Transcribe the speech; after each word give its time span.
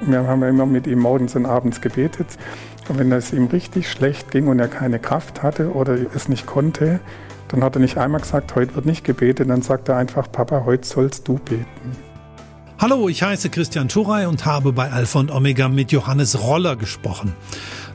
Wir 0.00 0.26
haben 0.26 0.42
immer 0.42 0.66
mit 0.66 0.86
ihm 0.86 1.00
morgens 1.00 1.34
und 1.36 1.46
abends 1.46 1.80
gebetet. 1.80 2.26
Und 2.88 2.98
wenn 2.98 3.10
es 3.12 3.32
ihm 3.32 3.46
richtig 3.46 3.90
schlecht 3.90 4.30
ging 4.30 4.46
und 4.46 4.58
er 4.58 4.68
keine 4.68 4.98
Kraft 4.98 5.42
hatte 5.42 5.72
oder 5.72 5.96
es 6.14 6.28
nicht 6.28 6.46
konnte, 6.46 7.00
dann 7.48 7.62
hat 7.62 7.76
er 7.76 7.80
nicht 7.80 7.96
einmal 7.96 8.20
gesagt, 8.20 8.54
heute 8.54 8.74
wird 8.74 8.86
nicht 8.86 9.04
gebetet, 9.04 9.48
dann 9.48 9.62
sagt 9.62 9.88
er 9.88 9.96
einfach, 9.96 10.30
Papa, 10.30 10.64
heute 10.64 10.86
sollst 10.86 11.26
du 11.28 11.38
beten. 11.38 11.96
Hallo, 12.78 13.08
ich 13.08 13.22
heiße 13.22 13.48
Christian 13.48 13.88
Schurey 13.88 14.26
und 14.26 14.44
habe 14.44 14.72
bei 14.72 14.90
Alpha 14.90 15.18
und 15.18 15.30
Omega 15.30 15.68
mit 15.68 15.92
Johannes 15.92 16.42
Roller 16.42 16.76
gesprochen. 16.76 17.32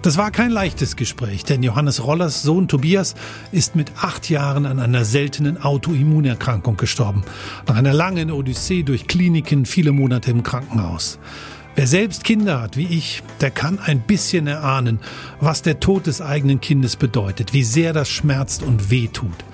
Das 0.02 0.18
war 0.18 0.32
kein 0.32 0.50
leichtes 0.50 0.96
Gespräch, 0.96 1.44
denn 1.44 1.62
Johannes 1.62 2.04
Rollers 2.04 2.42
Sohn 2.42 2.68
Tobias 2.68 3.14
ist 3.52 3.76
mit 3.76 3.92
acht 4.02 4.32
Jahren 4.32 4.66
an 4.66 4.80
einer 4.80 5.06
seltenen 5.06 5.62
Autoimmunerkrankung 5.62 6.78
gestorben. 6.78 7.24
Nach 7.68 7.76
einer 7.76 7.94
langen 7.94 8.32
Odyssee 8.32 8.82
durch 8.82 9.06
Kliniken, 9.06 9.68
viele 9.68 9.92
Monate 9.92 10.32
im 10.32 10.42
Krankenhaus. 10.42 11.20
Wer 11.74 11.88
selbst 11.88 12.26
Kinder 12.26 12.62
hat, 12.62 12.76
wie 12.76 12.86
ich, 12.86 13.23
der 13.40 13.50
kann 13.50 13.80
ein 13.80 14.02
bisschen 14.02 14.45
erahnen, 14.45 15.00
was 15.40 15.62
der 15.62 15.80
Tod 15.80 16.05
des 16.05 16.22
eigenen 16.22 16.59
Kindes 16.59 16.98
bedeutet, 16.98 17.54
wie 17.54 17.64
sehr 17.64 17.94
das 17.94 18.09
schmerzt 18.09 18.62
und 18.62 18.91
weh 18.91 19.08
tut. 19.08 19.45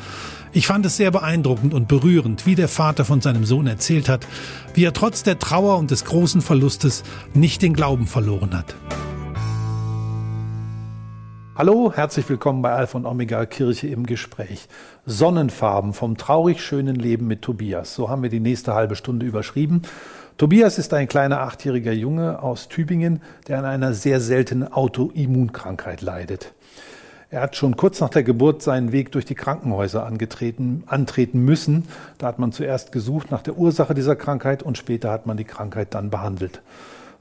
Ich 0.52 0.66
fand 0.66 0.84
es 0.88 0.98
sehr 0.98 1.12
beeindruckend 1.12 1.76
und 1.76 1.88
berührend, 1.88 2.48
wie 2.48 2.56
der 2.56 2.70
Vater 2.70 3.06
von 3.06 3.22
seinem 3.22 3.46
Sohn 3.46 3.68
erzählt 3.68 4.10
hat, 4.10 4.26
wie 4.74 4.84
er 4.84 4.94
trotz 4.94 5.22
der 5.22 5.38
Trauer 5.38 5.78
und 5.78 5.92
des 5.92 6.06
großen 6.06 6.42
Verlustes 6.42 7.04
nicht 7.36 7.62
den 7.62 7.74
Glauben 7.74 8.08
verloren 8.08 8.58
hat. 8.58 8.76
Hallo, 11.56 11.92
herzlich 11.94 12.28
willkommen 12.30 12.64
bei 12.64 12.72
Alpha 12.72 12.98
und 12.98 13.06
Omega 13.06 13.46
Kirche 13.46 13.88
im 13.88 14.08
Gespräch. 14.08 14.68
Sonnenfarben 15.06 15.94
vom 15.94 16.18
traurig 16.18 16.64
schönen 16.64 16.96
Leben 16.96 17.28
mit 17.28 17.44
Tobias. 17.44 17.94
So 17.94 18.10
haben 18.10 18.24
wir 18.24 18.30
die 18.30 18.40
nächste 18.40 18.74
halbe 18.74 18.96
Stunde 18.96 19.26
überschrieben. 19.26 19.84
Tobias 20.38 20.78
ist 20.78 20.94
ein 20.94 21.08
kleiner 21.08 21.42
achtjähriger 21.42 21.94
Junge 21.94 22.44
aus 22.44 22.68
Tübingen, 22.68 23.24
der 23.48 23.58
an 23.58 23.66
einer 23.66 23.94
sehr 23.94 24.20
seltenen 24.22 24.72
Autoimmunkrankheit 24.72 26.02
leidet. 26.02 26.54
Er 27.32 27.42
hat 27.42 27.56
schon 27.56 27.76
kurz 27.76 28.00
nach 28.02 28.10
der 28.10 28.22
Geburt 28.22 28.62
seinen 28.62 28.92
Weg 28.92 29.12
durch 29.12 29.26
die 29.26 29.34
Krankenhäuser 29.34 30.06
angetreten, 30.06 30.84
antreten 30.86 31.40
müssen. 31.44 31.88
Da 32.20 32.28
hat 32.28 32.38
man 32.38 32.52
zuerst 32.52 32.92
gesucht 32.92 33.32
nach 33.32 33.42
der 33.42 33.58
Ursache 33.58 33.96
dieser 33.96 34.16
Krankheit 34.16 34.62
und 34.62 34.78
später 34.78 35.10
hat 35.10 35.26
man 35.26 35.38
die 35.38 35.44
Krankheit 35.44 35.96
dann 35.96 36.12
behandelt. 36.12 36.62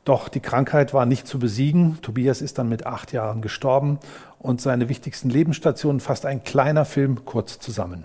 Doch 0.04 0.28
die 0.28 0.40
Krankheit 0.40 0.92
war 0.92 1.06
nicht 1.06 1.26
zu 1.26 1.38
besiegen. 1.38 1.96
Tobias 2.02 2.42
ist 2.42 2.58
dann 2.58 2.68
mit 2.68 2.84
acht 2.84 3.12
Jahren 3.12 3.40
gestorben 3.40 3.98
und 4.38 4.60
seine 4.60 4.90
wichtigsten 4.90 5.30
Lebensstationen 5.30 6.00
fasst 6.00 6.26
ein 6.26 6.44
kleiner 6.44 6.84
Film 6.84 7.24
kurz 7.24 7.58
zusammen. 7.60 8.04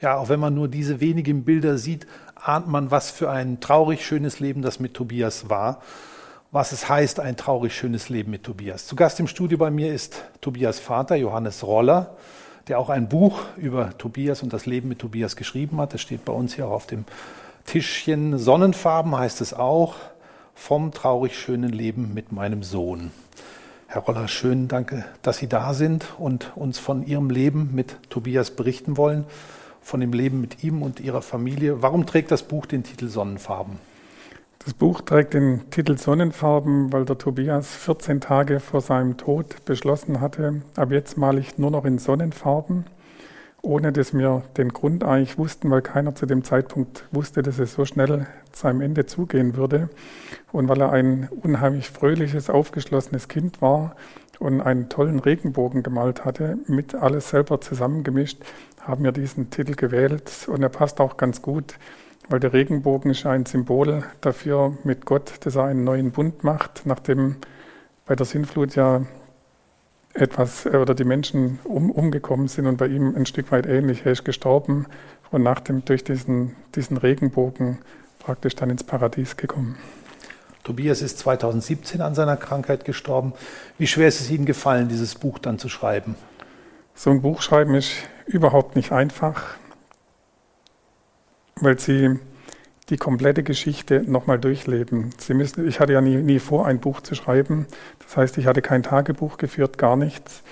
Ja, 0.00 0.18
auch 0.18 0.28
wenn 0.28 0.38
man 0.38 0.54
nur 0.54 0.68
diese 0.68 1.00
wenigen 1.00 1.44
Bilder 1.44 1.78
sieht, 1.78 2.06
ahnt 2.44 2.68
man, 2.68 2.90
was 2.90 3.10
für 3.10 3.30
ein 3.30 3.60
traurig 3.60 4.04
schönes 4.04 4.40
Leben 4.40 4.62
das 4.62 4.80
mit 4.80 4.94
Tobias 4.94 5.48
war 5.48 5.80
was 6.54 6.70
es 6.70 6.88
heißt, 6.88 7.18
ein 7.18 7.36
traurig 7.36 7.74
schönes 7.74 8.10
Leben 8.10 8.30
mit 8.30 8.44
Tobias. 8.44 8.86
Zu 8.86 8.94
Gast 8.94 9.18
im 9.18 9.26
Studio 9.26 9.58
bei 9.58 9.72
mir 9.72 9.92
ist 9.92 10.22
Tobias 10.40 10.78
Vater, 10.78 11.16
Johannes 11.16 11.64
Roller, 11.64 12.14
der 12.68 12.78
auch 12.78 12.90
ein 12.90 13.08
Buch 13.08 13.42
über 13.56 13.98
Tobias 13.98 14.40
und 14.44 14.52
das 14.52 14.64
Leben 14.64 14.88
mit 14.88 15.00
Tobias 15.00 15.34
geschrieben 15.34 15.80
hat. 15.80 15.94
Das 15.94 16.00
steht 16.00 16.24
bei 16.24 16.32
uns 16.32 16.54
hier 16.54 16.68
auch 16.68 16.74
auf 16.74 16.86
dem 16.86 17.06
Tischchen. 17.64 18.38
Sonnenfarben 18.38 19.18
heißt 19.18 19.40
es 19.40 19.52
auch. 19.52 19.96
Vom 20.54 20.92
traurig 20.92 21.36
schönen 21.36 21.70
Leben 21.70 22.14
mit 22.14 22.30
meinem 22.30 22.62
Sohn. 22.62 23.10
Herr 23.88 24.02
Roller, 24.02 24.28
schön, 24.28 24.68
danke, 24.68 25.04
dass 25.22 25.38
Sie 25.38 25.48
da 25.48 25.74
sind 25.74 26.06
und 26.18 26.52
uns 26.54 26.78
von 26.78 27.04
Ihrem 27.04 27.30
Leben 27.30 27.70
mit 27.74 27.96
Tobias 28.10 28.52
berichten 28.52 28.96
wollen, 28.96 29.24
von 29.84 30.00
dem 30.00 30.12
Leben 30.12 30.40
mit 30.40 30.64
ihm 30.64 30.82
und 30.82 30.98
Ihrer 30.98 31.22
Familie. 31.22 31.82
Warum 31.82 32.06
trägt 32.06 32.30
das 32.30 32.42
Buch 32.42 32.66
den 32.66 32.82
Titel 32.82 33.06
Sonnenfarben? 33.06 33.78
Das 34.64 34.72
Buch 34.72 35.02
trägt 35.02 35.34
den 35.34 35.70
Titel 35.70 35.98
Sonnenfarben, 35.98 36.90
weil 36.90 37.04
der 37.04 37.18
Tobias 37.18 37.74
14 37.76 38.22
Tage 38.22 38.60
vor 38.60 38.80
seinem 38.80 39.18
Tod 39.18 39.62
beschlossen 39.66 40.22
hatte, 40.22 40.62
ab 40.74 40.90
jetzt 40.90 41.18
male 41.18 41.38
ich 41.38 41.58
nur 41.58 41.70
noch 41.70 41.84
in 41.84 41.98
Sonnenfarben, 41.98 42.86
ohne 43.60 43.92
dass 43.92 44.14
wir 44.14 44.42
den 44.56 44.70
Grund 44.70 45.04
eigentlich 45.04 45.36
wussten, 45.36 45.70
weil 45.70 45.82
keiner 45.82 46.14
zu 46.14 46.24
dem 46.24 46.44
Zeitpunkt 46.44 47.04
wusste, 47.12 47.42
dass 47.42 47.58
es 47.58 47.74
so 47.74 47.84
schnell 47.84 48.26
seinem 48.52 48.80
Ende 48.80 49.04
zugehen 49.04 49.54
würde. 49.54 49.90
Und 50.50 50.66
weil 50.70 50.80
er 50.80 50.92
ein 50.92 51.28
unheimlich 51.42 51.90
fröhliches, 51.90 52.48
aufgeschlossenes 52.48 53.28
Kind 53.28 53.60
war 53.60 53.96
und 54.38 54.60
einen 54.60 54.88
tollen 54.88 55.18
Regenbogen 55.18 55.82
gemalt 55.82 56.24
hatte, 56.24 56.58
mit 56.66 56.94
alles 56.94 57.30
selber 57.30 57.60
zusammengemischt, 57.60 58.42
haben 58.80 59.04
wir 59.04 59.12
diesen 59.12 59.50
Titel 59.50 59.74
gewählt 59.74 60.46
und 60.48 60.62
er 60.62 60.68
passt 60.68 61.00
auch 61.00 61.16
ganz 61.16 61.42
gut 61.42 61.74
weil 62.28 62.40
der 62.40 62.52
Regenbogen 62.52 63.10
ist 63.10 63.26
ein 63.26 63.46
Symbol 63.46 64.04
dafür 64.20 64.76
mit 64.84 65.04
Gott, 65.04 65.34
dass 65.40 65.56
er 65.56 65.64
einen 65.64 65.84
neuen 65.84 66.10
Bund 66.10 66.44
macht, 66.44 66.82
nachdem 66.84 67.36
bei 68.06 68.16
der 68.16 68.26
Sintflut 68.26 68.76
ja 68.76 69.02
etwas 70.14 70.66
äh, 70.66 70.76
oder 70.76 70.94
die 70.94 71.04
Menschen 71.04 71.58
um, 71.64 71.90
umgekommen 71.90 72.48
sind 72.48 72.66
und 72.66 72.76
bei 72.76 72.86
ihm 72.86 73.14
ein 73.16 73.26
Stück 73.26 73.50
weit 73.52 73.66
ähnlich. 73.66 74.06
Er 74.06 74.12
ist 74.12 74.24
gestorben 74.24 74.86
und 75.30 75.42
nach 75.42 75.60
dem, 75.60 75.84
durch 75.84 76.04
diesen, 76.04 76.54
diesen 76.74 76.96
Regenbogen 76.96 77.78
praktisch 78.18 78.54
dann 78.56 78.70
ins 78.70 78.84
Paradies 78.84 79.36
gekommen. 79.36 79.76
Tobias 80.64 81.02
ist 81.02 81.18
2017 81.20 82.00
an 82.00 82.14
seiner 82.14 82.36
Krankheit 82.36 82.84
gestorben. 82.84 83.32
Wie 83.78 83.86
schwer 83.86 84.08
ist 84.08 84.20
es 84.20 84.30
Ihnen 84.30 84.46
gefallen, 84.46 84.88
dieses 84.88 85.14
Buch 85.14 85.38
dann 85.38 85.58
zu 85.58 85.68
schreiben? 85.68 86.16
So 86.94 87.10
ein 87.10 87.22
Buch 87.22 87.42
schreiben 87.42 87.74
ist 87.74 87.92
überhaupt 88.26 88.74
nicht 88.74 88.90
einfach 88.90 89.56
weil 91.56 91.78
sie 91.78 92.18
die 92.90 92.96
komplette 92.98 93.42
Geschichte 93.42 94.02
nochmal 94.06 94.38
durchleben. 94.38 95.10
Sie 95.18 95.34
müssen, 95.34 95.66
ich 95.66 95.80
hatte 95.80 95.94
ja 95.94 96.00
nie, 96.00 96.16
nie 96.16 96.38
vor, 96.38 96.66
ein 96.66 96.80
Buch 96.80 97.00
zu 97.00 97.14
schreiben. 97.14 97.66
Das 98.04 98.16
heißt, 98.16 98.38
ich 98.38 98.46
hatte 98.46 98.60
kein 98.60 98.82
Tagebuch 98.82 99.38
geführt, 99.38 99.78
gar 99.78 99.96
nichts 99.96 100.42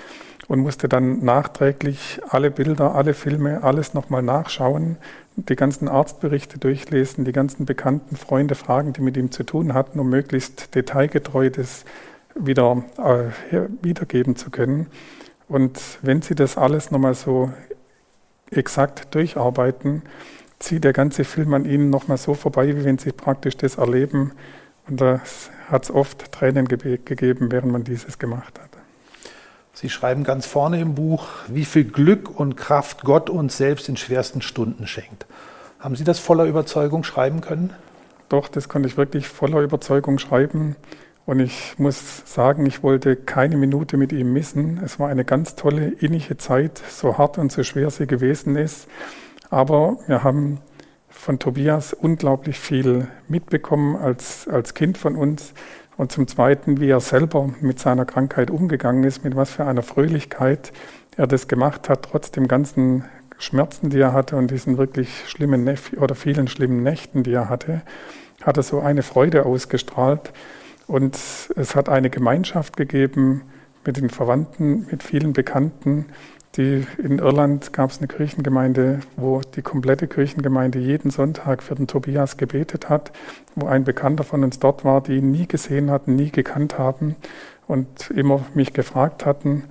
und 0.49 0.61
musste 0.61 0.89
dann 0.89 1.25
nachträglich 1.25 2.21
alle 2.29 2.51
Bilder, 2.51 2.95
alle 2.95 3.15
Filme, 3.15 3.63
alles 3.63 3.95
nochmal 3.95 4.23
nachschauen, 4.23 4.97
die 5.37 5.57
ganzen 5.57 5.89
Arztberichte 5.89 6.59
durchlesen, 6.59 7.25
die 7.25 7.33
ganzen 7.33 7.65
bekannten 7.65 8.17
Freunde 8.17 8.55
fragen, 8.55 8.93
die 8.93 9.01
mit 9.01 9.17
ihm 9.17 9.31
zu 9.31 9.45
tun 9.45 9.73
hatten, 9.75 9.99
um 9.99 10.11
möglichst 10.11 10.75
detailgetreu 10.75 11.51
das 11.51 11.85
wieder 12.35 12.85
äh, 12.99 13.61
wiedergeben 13.83 14.37
zu 14.37 14.51
können. 14.51 14.89
Und 15.49 15.81
wenn 16.03 16.23
Sie 16.23 16.35
das 16.35 16.57
alles 16.57 16.91
nochmal 16.91 17.15
so 17.15 17.53
exakt 18.51 19.15
durcharbeiten, 19.15 20.03
zieht 20.59 20.85
der 20.85 20.93
ganze 20.93 21.25
Film 21.25 21.55
an 21.55 21.65
ihnen 21.65 21.91
nochmal 21.91 22.17
so 22.17 22.35
vorbei, 22.35 22.77
wie 22.77 22.85
wenn 22.85 22.99
sie 22.99 23.13
praktisch 23.13 23.57
das 23.57 23.77
erleben. 23.77 24.33
Und 24.89 25.01
da 25.01 25.21
hat 25.69 25.85
es 25.85 25.91
oft 25.91 26.33
Tränen 26.33 26.67
ge 26.67 26.99
gegeben, 27.05 27.51
während 27.51 27.73
man 27.73 27.85
dieses 27.85 28.19
gemacht 28.19 28.59
hat. 28.61 28.72
Sie 29.75 29.89
schreiben 29.89 30.23
ganz 30.23 30.47
vorne 30.47 30.81
im 30.81 30.95
Buch, 30.95 31.27
wie 31.49 31.65
viel 31.65 31.85
Glück 31.85 32.39
und 32.39 32.57
Kraft 32.57 33.05
Gott 33.05 33.31
uns 33.31 33.57
selbst 33.57 33.89
in 33.89 33.97
schwersten 33.97 34.43
Stunden 34.43 34.87
schenkt. 34.87 35.27
Haben 35.81 35.97
Sie 35.97 36.05
das 36.05 36.19
voller 36.19 36.45
Überzeugung 36.45 37.05
schreiben 37.05 37.41
können? 37.41 37.71
Doch, 38.29 38.49
das 38.49 38.69
konnte 38.69 38.89
ich 38.89 38.97
wirklich 38.97 39.29
voller 39.29 39.61
Überzeugung 39.61 40.19
schreiben. 40.19 40.77
Und 41.25 41.41
ich 41.41 41.79
muss 41.79 42.23
sagen, 42.27 42.67
ich 42.67 42.83
wollte 42.83 43.17
keine 43.17 43.57
Minute 43.57 43.97
mit 43.97 44.13
ihm 44.13 44.33
missen. 44.33 44.81
Es 44.85 44.99
war 44.99 45.09
eine 45.09 45.25
ganz 45.25 45.57
tolle, 45.57 45.89
innige 45.89 46.37
Zeit, 46.37 46.83
so 46.91 47.17
hart 47.17 47.39
und 47.39 47.51
so 47.51 47.63
schwer 47.63 47.91
sie 47.91 48.07
gewesen 48.07 48.57
ist. 48.57 48.89
Aber 49.51 49.99
wir 50.07 50.23
haben 50.23 50.61
von 51.09 51.39
Tobias 51.39 51.93
unglaublich 51.93 52.59
viel 52.59 53.09
mitbekommen 53.29 53.97
als, 53.97 54.49
als 54.49 54.75
Kind 54.75 54.99
von 54.99 55.17
uns. 55.17 55.55
Und 56.03 56.11
zum 56.11 56.27
Zweiten, 56.27 56.81
wie 56.81 56.89
er 56.89 56.99
selber 56.99 57.51
mit 57.61 57.79
seiner 57.79 58.05
Krankheit 58.05 58.51
umgegangen 58.51 59.05
ist, 59.05 59.23
mit 59.23 59.37
was 59.37 59.53
für 59.53 59.67
einer 59.67 59.83
Fröhlichkeit 59.83 60.73
er 61.17 61.29
das 61.29 61.47
gemacht 61.47 61.89
hat, 61.89 62.09
trotz 62.11 62.33
dem 62.33 62.49
ganzen 62.49 63.05
Schmerzen, 63.39 63.89
die 63.89 64.01
er 64.01 64.13
hatte 64.13 64.35
und 64.35 64.51
diesen 64.51 64.79
wirklich 64.79 65.29
schlimmen 65.29 65.63
Nef 65.63 65.93
oder 65.93 66.17
vielen 66.17 66.49
schlimmen 66.49 66.83
Nächten, 66.83 67.23
die 67.23 67.33
er 67.33 67.49
hatte, 67.49 67.83
hat 68.41 68.57
er 68.57 68.65
so 68.65 68.81
eine 68.81 69.05
Freude 69.05 69.47
ausgestrahlt. 69.47 70.33
Und 70.89 71.15
es 71.55 71.77
hat 71.77 71.89
eine 71.89 72.11
Gemeinschaft 72.11 72.77
gegeben 72.77 73.43
mit 73.85 73.97
den 73.97 74.11
Verwandten, 74.11 74.89
mit 74.91 75.05
vielen 75.05 75.33
Bekannten, 75.33 76.07
die, 76.57 76.87
in 76.99 77.19
Irland 77.19 77.73
gab 77.73 77.91
es 77.91 77.99
eine 77.99 78.09
Kirchengemeinde, 78.09 79.01
wo 79.17 79.41
die 79.41 79.63
komplette 79.63 80.07
Kirchengemeinde 80.07 80.79
jeden 80.79 81.11
Sonntag 81.11 81.63
für 81.63 81.75
den 81.75 81.87
Tobias 81.87 82.37
gebetet 82.37 82.89
hat, 82.89 83.13
wo 83.55 83.67
ein 83.67 83.85
Bekannter 83.85 84.25
von 84.25 84.45
uns 84.45 84.59
dort 84.59 84.85
war, 84.85 85.03
die 85.03 85.17
ihn 85.17 85.31
nie 85.31 85.47
gesehen 85.47 85.91
hatten, 85.91 86.15
nie 86.15 86.31
gekannt 86.31 86.79
haben 86.79 87.17
und 87.67 88.11
immer 88.11 88.45
mich 88.55 88.73
gefragt 88.73 89.25
hatten, 89.25 89.65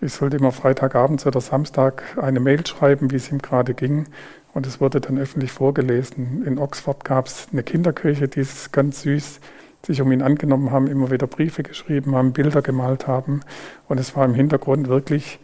ich 0.00 0.12
sollte 0.12 0.36
immer 0.36 0.52
Freitagabend 0.52 1.26
oder 1.26 1.40
Samstag 1.40 2.04
eine 2.20 2.38
Mail 2.38 2.64
schreiben, 2.64 3.10
wie 3.10 3.16
es 3.16 3.32
ihm 3.32 3.42
gerade 3.42 3.74
ging. 3.74 4.06
Und 4.54 4.64
es 4.64 4.80
wurde 4.80 5.00
dann 5.00 5.18
öffentlich 5.18 5.50
vorgelesen. 5.50 6.44
In 6.46 6.58
Oxford 6.58 7.04
gab 7.04 7.26
es 7.26 7.48
eine 7.52 7.64
Kinderkirche, 7.64 8.28
die 8.28 8.40
ist 8.40 8.72
ganz 8.72 9.02
süß 9.02 9.40
sich 9.86 10.00
um 10.02 10.12
ihn 10.12 10.22
angenommen 10.22 10.70
haben, 10.70 10.86
immer 10.86 11.10
wieder 11.10 11.26
Briefe 11.26 11.62
geschrieben 11.62 12.14
haben, 12.14 12.32
Bilder 12.32 12.62
gemalt 12.62 13.06
haben. 13.06 13.40
Und 13.88 13.98
es 13.98 14.16
war 14.16 14.24
im 14.24 14.34
Hintergrund 14.34 14.88
wirklich 14.88 15.38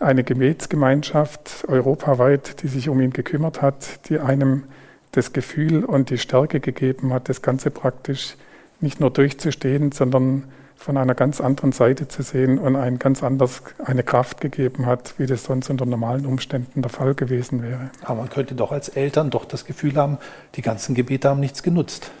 eine 0.00 0.24
Gebetsgemeinschaft 0.24 1.64
europaweit, 1.68 2.62
die 2.62 2.68
sich 2.68 2.88
um 2.88 3.00
ihn 3.00 3.12
gekümmert 3.12 3.62
hat, 3.62 4.08
die 4.08 4.18
einem 4.18 4.64
das 5.12 5.32
Gefühl 5.32 5.84
und 5.84 6.10
die 6.10 6.18
Stärke 6.18 6.60
gegeben 6.60 7.12
hat, 7.12 7.28
das 7.28 7.42
Ganze 7.42 7.70
praktisch 7.70 8.36
nicht 8.80 9.00
nur 9.00 9.10
durchzustehen, 9.10 9.92
sondern 9.92 10.44
von 10.76 10.96
einer 10.96 11.16
ganz 11.16 11.40
anderen 11.40 11.72
Seite 11.72 12.06
zu 12.06 12.22
sehen 12.22 12.58
und 12.58 12.76
ein 12.76 13.00
ganz 13.00 13.24
anders 13.24 13.62
eine 13.84 14.04
Kraft 14.04 14.40
gegeben 14.40 14.86
hat, 14.86 15.14
wie 15.18 15.26
das 15.26 15.42
sonst 15.42 15.68
unter 15.70 15.84
normalen 15.84 16.24
Umständen 16.24 16.82
der 16.82 16.90
Fall 16.90 17.14
gewesen 17.14 17.62
wäre. 17.62 17.90
Aber 18.04 18.20
man 18.20 18.28
könnte 18.30 18.54
doch 18.54 18.70
als 18.70 18.88
Eltern 18.88 19.30
doch 19.30 19.44
das 19.44 19.64
Gefühl 19.64 19.96
haben, 19.96 20.18
die 20.54 20.62
ganzen 20.62 20.94
Gebete 20.94 21.28
haben 21.28 21.40
nichts 21.40 21.64
genutzt. 21.64 22.12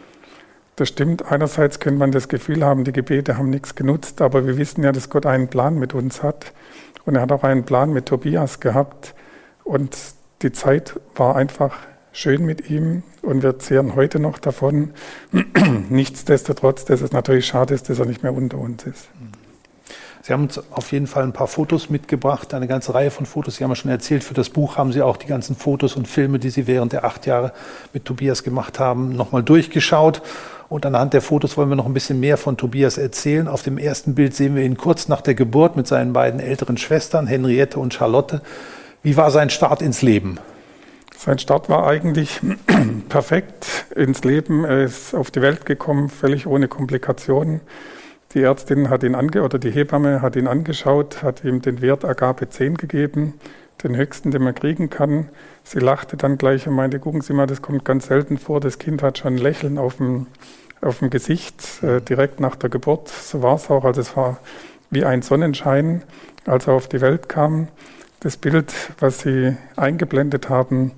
Das 0.78 0.90
stimmt. 0.90 1.24
Einerseits 1.32 1.80
könnte 1.80 1.98
man 1.98 2.12
das 2.12 2.28
Gefühl 2.28 2.64
haben, 2.64 2.84
die 2.84 2.92
Gebete 2.92 3.36
haben 3.36 3.50
nichts 3.50 3.74
genutzt, 3.74 4.22
aber 4.22 4.46
wir 4.46 4.56
wissen 4.58 4.84
ja, 4.84 4.92
dass 4.92 5.10
Gott 5.10 5.26
einen 5.26 5.48
Plan 5.48 5.76
mit 5.76 5.92
uns 5.92 6.22
hat. 6.22 6.52
Und 7.04 7.16
er 7.16 7.22
hat 7.22 7.32
auch 7.32 7.42
einen 7.42 7.64
Plan 7.64 7.92
mit 7.92 8.06
Tobias 8.06 8.60
gehabt. 8.60 9.16
Und 9.64 9.96
die 10.42 10.52
Zeit 10.52 10.94
war 11.16 11.34
einfach 11.34 11.74
schön 12.12 12.46
mit 12.46 12.70
ihm 12.70 13.02
und 13.22 13.42
wir 13.42 13.58
zehren 13.58 13.96
heute 13.96 14.20
noch 14.20 14.38
davon. 14.38 14.92
Nichtsdestotrotz, 15.88 16.84
dass 16.84 17.00
es 17.00 17.10
natürlich 17.10 17.46
schade 17.46 17.74
ist, 17.74 17.90
dass 17.90 17.98
er 17.98 18.06
nicht 18.06 18.22
mehr 18.22 18.32
unter 18.32 18.58
uns 18.58 18.86
ist. 18.86 19.08
Sie 20.22 20.32
haben 20.32 20.44
uns 20.44 20.60
auf 20.70 20.92
jeden 20.92 21.08
Fall 21.08 21.24
ein 21.24 21.32
paar 21.32 21.48
Fotos 21.48 21.90
mitgebracht, 21.90 22.54
eine 22.54 22.68
ganze 22.68 22.94
Reihe 22.94 23.10
von 23.10 23.26
Fotos. 23.26 23.56
Sie 23.56 23.64
haben 23.64 23.70
ja 23.72 23.76
schon 23.76 23.90
erzählt, 23.90 24.22
für 24.22 24.34
das 24.34 24.50
Buch 24.50 24.76
haben 24.76 24.92
Sie 24.92 25.02
auch 25.02 25.16
die 25.16 25.26
ganzen 25.26 25.56
Fotos 25.56 25.96
und 25.96 26.06
Filme, 26.06 26.38
die 26.38 26.50
Sie 26.50 26.68
während 26.68 26.92
der 26.92 27.04
acht 27.04 27.26
Jahre 27.26 27.52
mit 27.92 28.04
Tobias 28.04 28.44
gemacht 28.44 28.78
haben, 28.78 29.16
nochmal 29.16 29.42
durchgeschaut. 29.42 30.22
Und 30.68 30.84
anhand 30.84 31.14
der 31.14 31.22
Fotos 31.22 31.56
wollen 31.56 31.70
wir 31.70 31.76
noch 31.76 31.86
ein 31.86 31.94
bisschen 31.94 32.20
mehr 32.20 32.36
von 32.36 32.56
Tobias 32.56 32.98
erzählen. 32.98 33.48
Auf 33.48 33.62
dem 33.62 33.78
ersten 33.78 34.14
Bild 34.14 34.34
sehen 34.34 34.54
wir 34.54 34.64
ihn 34.64 34.76
kurz 34.76 35.08
nach 35.08 35.22
der 35.22 35.34
Geburt 35.34 35.76
mit 35.76 35.86
seinen 35.86 36.12
beiden 36.12 36.40
älteren 36.40 36.76
Schwestern, 36.76 37.26
Henriette 37.26 37.78
und 37.78 37.94
Charlotte. 37.94 38.42
Wie 39.02 39.16
war 39.16 39.30
sein 39.30 39.48
Start 39.48 39.80
ins 39.80 40.02
Leben? 40.02 40.38
Sein 41.16 41.38
Start 41.38 41.70
war 41.70 41.86
eigentlich 41.86 42.40
perfekt 43.08 43.86
ins 43.96 44.24
Leben. 44.24 44.64
Er 44.64 44.84
ist 44.84 45.14
auf 45.14 45.30
die 45.30 45.40
Welt 45.40 45.64
gekommen, 45.64 46.10
völlig 46.10 46.46
ohne 46.46 46.68
Komplikationen. 46.68 47.62
Die 48.34 48.42
Ärztin 48.42 48.90
hat 48.90 49.02
ihn 49.04 49.14
ange 49.14 49.42
oder 49.42 49.58
die 49.58 49.70
Hebamme 49.70 50.20
hat 50.20 50.36
ihn 50.36 50.46
angeschaut, 50.46 51.22
hat 51.22 51.44
ihm 51.44 51.62
den 51.62 51.80
Wert 51.80 52.04
Agape 52.04 52.50
10 52.50 52.76
gegeben, 52.76 53.34
den 53.82 53.96
höchsten, 53.96 54.30
den 54.30 54.42
man 54.42 54.54
kriegen 54.54 54.90
kann. 54.90 55.28
Sie 55.62 55.78
lachte 55.78 56.16
dann 56.16 56.38
gleich 56.38 56.66
und 56.66 56.74
meinte, 56.74 56.98
gucken 56.98 57.20
Sie 57.20 57.32
mal, 57.32 57.46
das 57.46 57.62
kommt 57.62 57.84
ganz 57.84 58.06
selten 58.06 58.38
vor. 58.38 58.60
Das 58.60 58.78
Kind 58.78 59.02
hat 59.02 59.18
schon 59.18 59.34
ein 59.34 59.38
Lächeln 59.38 59.78
auf 59.78 59.96
dem, 59.96 60.26
auf 60.80 60.98
dem 60.98 61.10
Gesicht 61.10 61.82
äh, 61.82 62.00
direkt 62.00 62.40
nach 62.40 62.56
der 62.56 62.70
Geburt. 62.70 63.08
So 63.08 63.42
war 63.42 63.56
es 63.56 63.70
auch. 63.70 63.84
Also 63.84 64.00
es 64.00 64.16
war 64.16 64.38
wie 64.90 65.04
ein 65.04 65.22
Sonnenschein, 65.22 66.02
als 66.46 66.66
er 66.66 66.74
auf 66.74 66.88
die 66.88 67.00
Welt 67.00 67.28
kam. 67.28 67.68
Das 68.20 68.36
Bild, 68.36 68.72
was 68.98 69.20
Sie 69.20 69.56
eingeblendet 69.76 70.48
haben, 70.48 70.92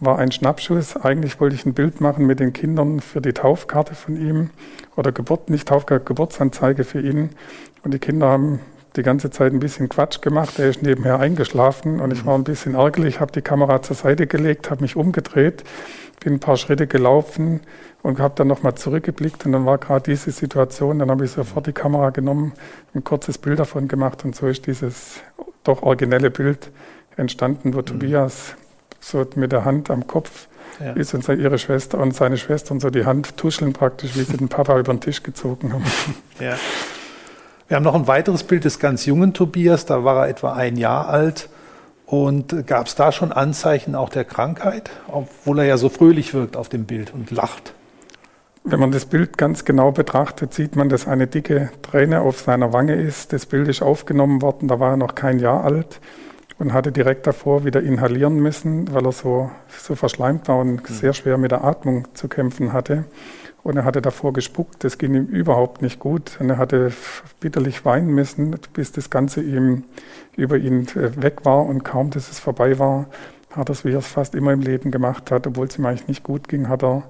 war 0.00 0.18
ein 0.18 0.32
Schnappschuss. 0.32 0.96
Eigentlich 0.96 1.40
wollte 1.40 1.54
ich 1.54 1.64
ein 1.64 1.74
Bild 1.74 2.00
machen 2.00 2.26
mit 2.26 2.40
den 2.40 2.52
Kindern 2.52 3.00
für 3.00 3.20
die 3.20 3.32
Taufkarte 3.32 3.94
von 3.94 4.16
ihm 4.16 4.50
oder 4.96 5.12
Geburt, 5.12 5.48
nicht 5.48 5.68
Taufkarte, 5.68 6.04
Geburtsanzeige 6.04 6.84
für 6.84 7.00
ihn. 7.00 7.30
Und 7.82 7.94
die 7.94 7.98
Kinder 7.98 8.28
haben 8.28 8.60
die 8.96 9.02
ganze 9.02 9.30
Zeit 9.30 9.52
ein 9.52 9.60
bisschen 9.60 9.88
Quatsch 9.88 10.20
gemacht. 10.20 10.58
Er 10.58 10.68
ist 10.68 10.82
nebenher 10.82 11.20
eingeschlafen 11.20 12.00
und 12.00 12.12
ich 12.12 12.24
war 12.26 12.34
ein 12.34 12.44
bisschen 12.44 12.74
ärgerlich, 12.74 13.20
habe 13.20 13.32
die 13.32 13.42
Kamera 13.42 13.82
zur 13.82 13.96
Seite 13.96 14.26
gelegt, 14.26 14.70
habe 14.70 14.82
mich 14.82 14.96
umgedreht, 14.96 15.64
bin 16.20 16.34
ein 16.34 16.40
paar 16.40 16.56
Schritte 16.56 16.86
gelaufen 16.86 17.60
und 18.02 18.18
habe 18.18 18.34
dann 18.36 18.48
nochmal 18.48 18.74
zurückgeblickt 18.74 19.46
und 19.46 19.52
dann 19.52 19.66
war 19.66 19.78
gerade 19.78 20.10
diese 20.10 20.30
Situation. 20.30 20.98
Dann 20.98 21.10
habe 21.10 21.24
ich 21.24 21.32
sofort 21.32 21.66
die 21.66 21.72
Kamera 21.72 22.10
genommen, 22.10 22.52
ein 22.94 23.04
kurzes 23.04 23.38
Bild 23.38 23.58
davon 23.58 23.88
gemacht 23.88 24.24
und 24.24 24.34
so 24.34 24.46
ist 24.46 24.66
dieses 24.66 25.20
doch 25.64 25.82
originelle 25.82 26.30
Bild 26.30 26.70
entstanden, 27.16 27.74
wo 27.74 27.78
mhm. 27.78 27.86
Tobias 27.86 28.54
so 29.00 29.24
mit 29.34 29.52
der 29.52 29.64
Hand 29.64 29.90
am 29.90 30.06
Kopf 30.06 30.48
ja. 30.80 30.92
ist 30.92 31.14
und 31.14 31.28
ihre 31.28 31.58
Schwester 31.58 31.98
und 31.98 32.14
seine 32.14 32.36
Schwestern 32.36 32.80
so 32.80 32.90
die 32.90 33.04
Hand 33.04 33.36
tuscheln 33.36 33.72
praktisch, 33.72 34.16
wie 34.16 34.22
sie 34.22 34.36
den 34.38 34.48
Papa 34.48 34.78
über 34.78 34.92
den 34.92 35.00
Tisch 35.00 35.22
gezogen 35.22 35.72
haben. 35.72 35.84
Ja. 36.40 36.56
Wir 37.68 37.76
haben 37.76 37.82
noch 37.82 37.96
ein 37.96 38.06
weiteres 38.06 38.44
Bild 38.44 38.64
des 38.64 38.78
ganz 38.78 39.06
jungen 39.06 39.34
Tobias, 39.34 39.86
da 39.86 40.04
war 40.04 40.24
er 40.24 40.28
etwa 40.28 40.52
ein 40.52 40.76
Jahr 40.76 41.08
alt. 41.08 41.48
Und 42.06 42.68
gab 42.68 42.86
es 42.86 42.94
da 42.94 43.10
schon 43.10 43.32
Anzeichen 43.32 43.96
auch 43.96 44.08
der 44.08 44.24
Krankheit, 44.24 44.90
obwohl 45.08 45.58
er 45.58 45.64
ja 45.64 45.76
so 45.76 45.88
fröhlich 45.88 46.32
wirkt 46.32 46.56
auf 46.56 46.68
dem 46.68 46.84
Bild 46.84 47.12
und 47.12 47.32
lacht? 47.32 47.74
Wenn 48.62 48.78
man 48.78 48.92
das 48.92 49.06
Bild 49.06 49.36
ganz 49.36 49.64
genau 49.64 49.90
betrachtet, 49.90 50.54
sieht 50.54 50.76
man, 50.76 50.88
dass 50.88 51.08
eine 51.08 51.26
dicke 51.26 51.70
Träne 51.82 52.20
auf 52.20 52.38
seiner 52.38 52.72
Wange 52.72 52.94
ist. 52.94 53.32
Das 53.32 53.46
Bild 53.46 53.66
ist 53.66 53.82
aufgenommen 53.82 54.42
worden, 54.42 54.68
da 54.68 54.78
war 54.78 54.92
er 54.92 54.96
noch 54.96 55.16
kein 55.16 55.40
Jahr 55.40 55.64
alt 55.64 56.00
und 56.58 56.72
hatte 56.72 56.92
direkt 56.92 57.26
davor 57.26 57.64
wieder 57.64 57.82
inhalieren 57.82 58.36
müssen, 58.36 58.92
weil 58.94 59.04
er 59.04 59.12
so, 59.12 59.50
so 59.68 59.96
verschleimt 59.96 60.46
war 60.46 60.58
und 60.58 60.88
mhm. 60.88 60.94
sehr 60.94 61.12
schwer 61.12 61.36
mit 61.36 61.50
der 61.50 61.64
Atmung 61.64 62.06
zu 62.14 62.28
kämpfen 62.28 62.72
hatte. 62.72 63.06
Und 63.66 63.76
er 63.76 63.84
hatte 63.84 64.00
davor 64.00 64.32
gespuckt, 64.32 64.84
das 64.84 64.96
ging 64.96 65.14
ihm 65.14 65.26
überhaupt 65.26 65.82
nicht 65.82 65.98
gut. 65.98 66.36
Und 66.38 66.50
er 66.50 66.56
hatte 66.56 66.92
bitterlich 67.40 67.84
weinen 67.84 68.14
müssen, 68.14 68.56
bis 68.74 68.92
das 68.92 69.10
Ganze 69.10 69.42
ihm 69.42 69.82
über 70.36 70.56
ihn 70.56 70.86
äh, 70.90 71.20
weg 71.20 71.44
war. 71.44 71.66
Und 71.66 71.82
kaum, 71.82 72.10
dass 72.10 72.30
es 72.30 72.38
vorbei 72.38 72.78
war, 72.78 73.06
hat 73.50 73.68
er 73.68 73.72
es, 73.72 73.84
wie 73.84 73.90
er 73.90 73.98
es 73.98 74.06
fast 74.06 74.36
immer 74.36 74.52
im 74.52 74.60
Leben 74.60 74.92
gemacht 74.92 75.32
hat, 75.32 75.48
obwohl 75.48 75.66
es 75.66 75.76
ihm 75.78 75.86
eigentlich 75.86 76.06
nicht 76.06 76.22
gut 76.22 76.46
ging, 76.46 76.68
hat 76.68 76.84
er 76.84 77.02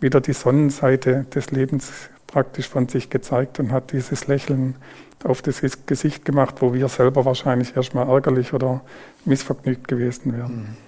wieder 0.00 0.22
die 0.22 0.32
Sonnenseite 0.32 1.26
des 1.34 1.50
Lebens 1.50 1.92
praktisch 2.26 2.70
von 2.70 2.88
sich 2.88 3.10
gezeigt 3.10 3.60
und 3.60 3.70
hat 3.70 3.92
dieses 3.92 4.28
Lächeln 4.28 4.76
auf 5.24 5.42
das 5.42 5.60
Gesicht 5.84 6.24
gemacht, 6.24 6.62
wo 6.62 6.72
wir 6.72 6.88
selber 6.88 7.26
wahrscheinlich 7.26 7.76
erstmal 7.76 8.08
ärgerlich 8.08 8.54
oder 8.54 8.80
missvergnügt 9.26 9.86
gewesen 9.88 10.34
wären. 10.34 10.56
Mhm. 10.56 10.87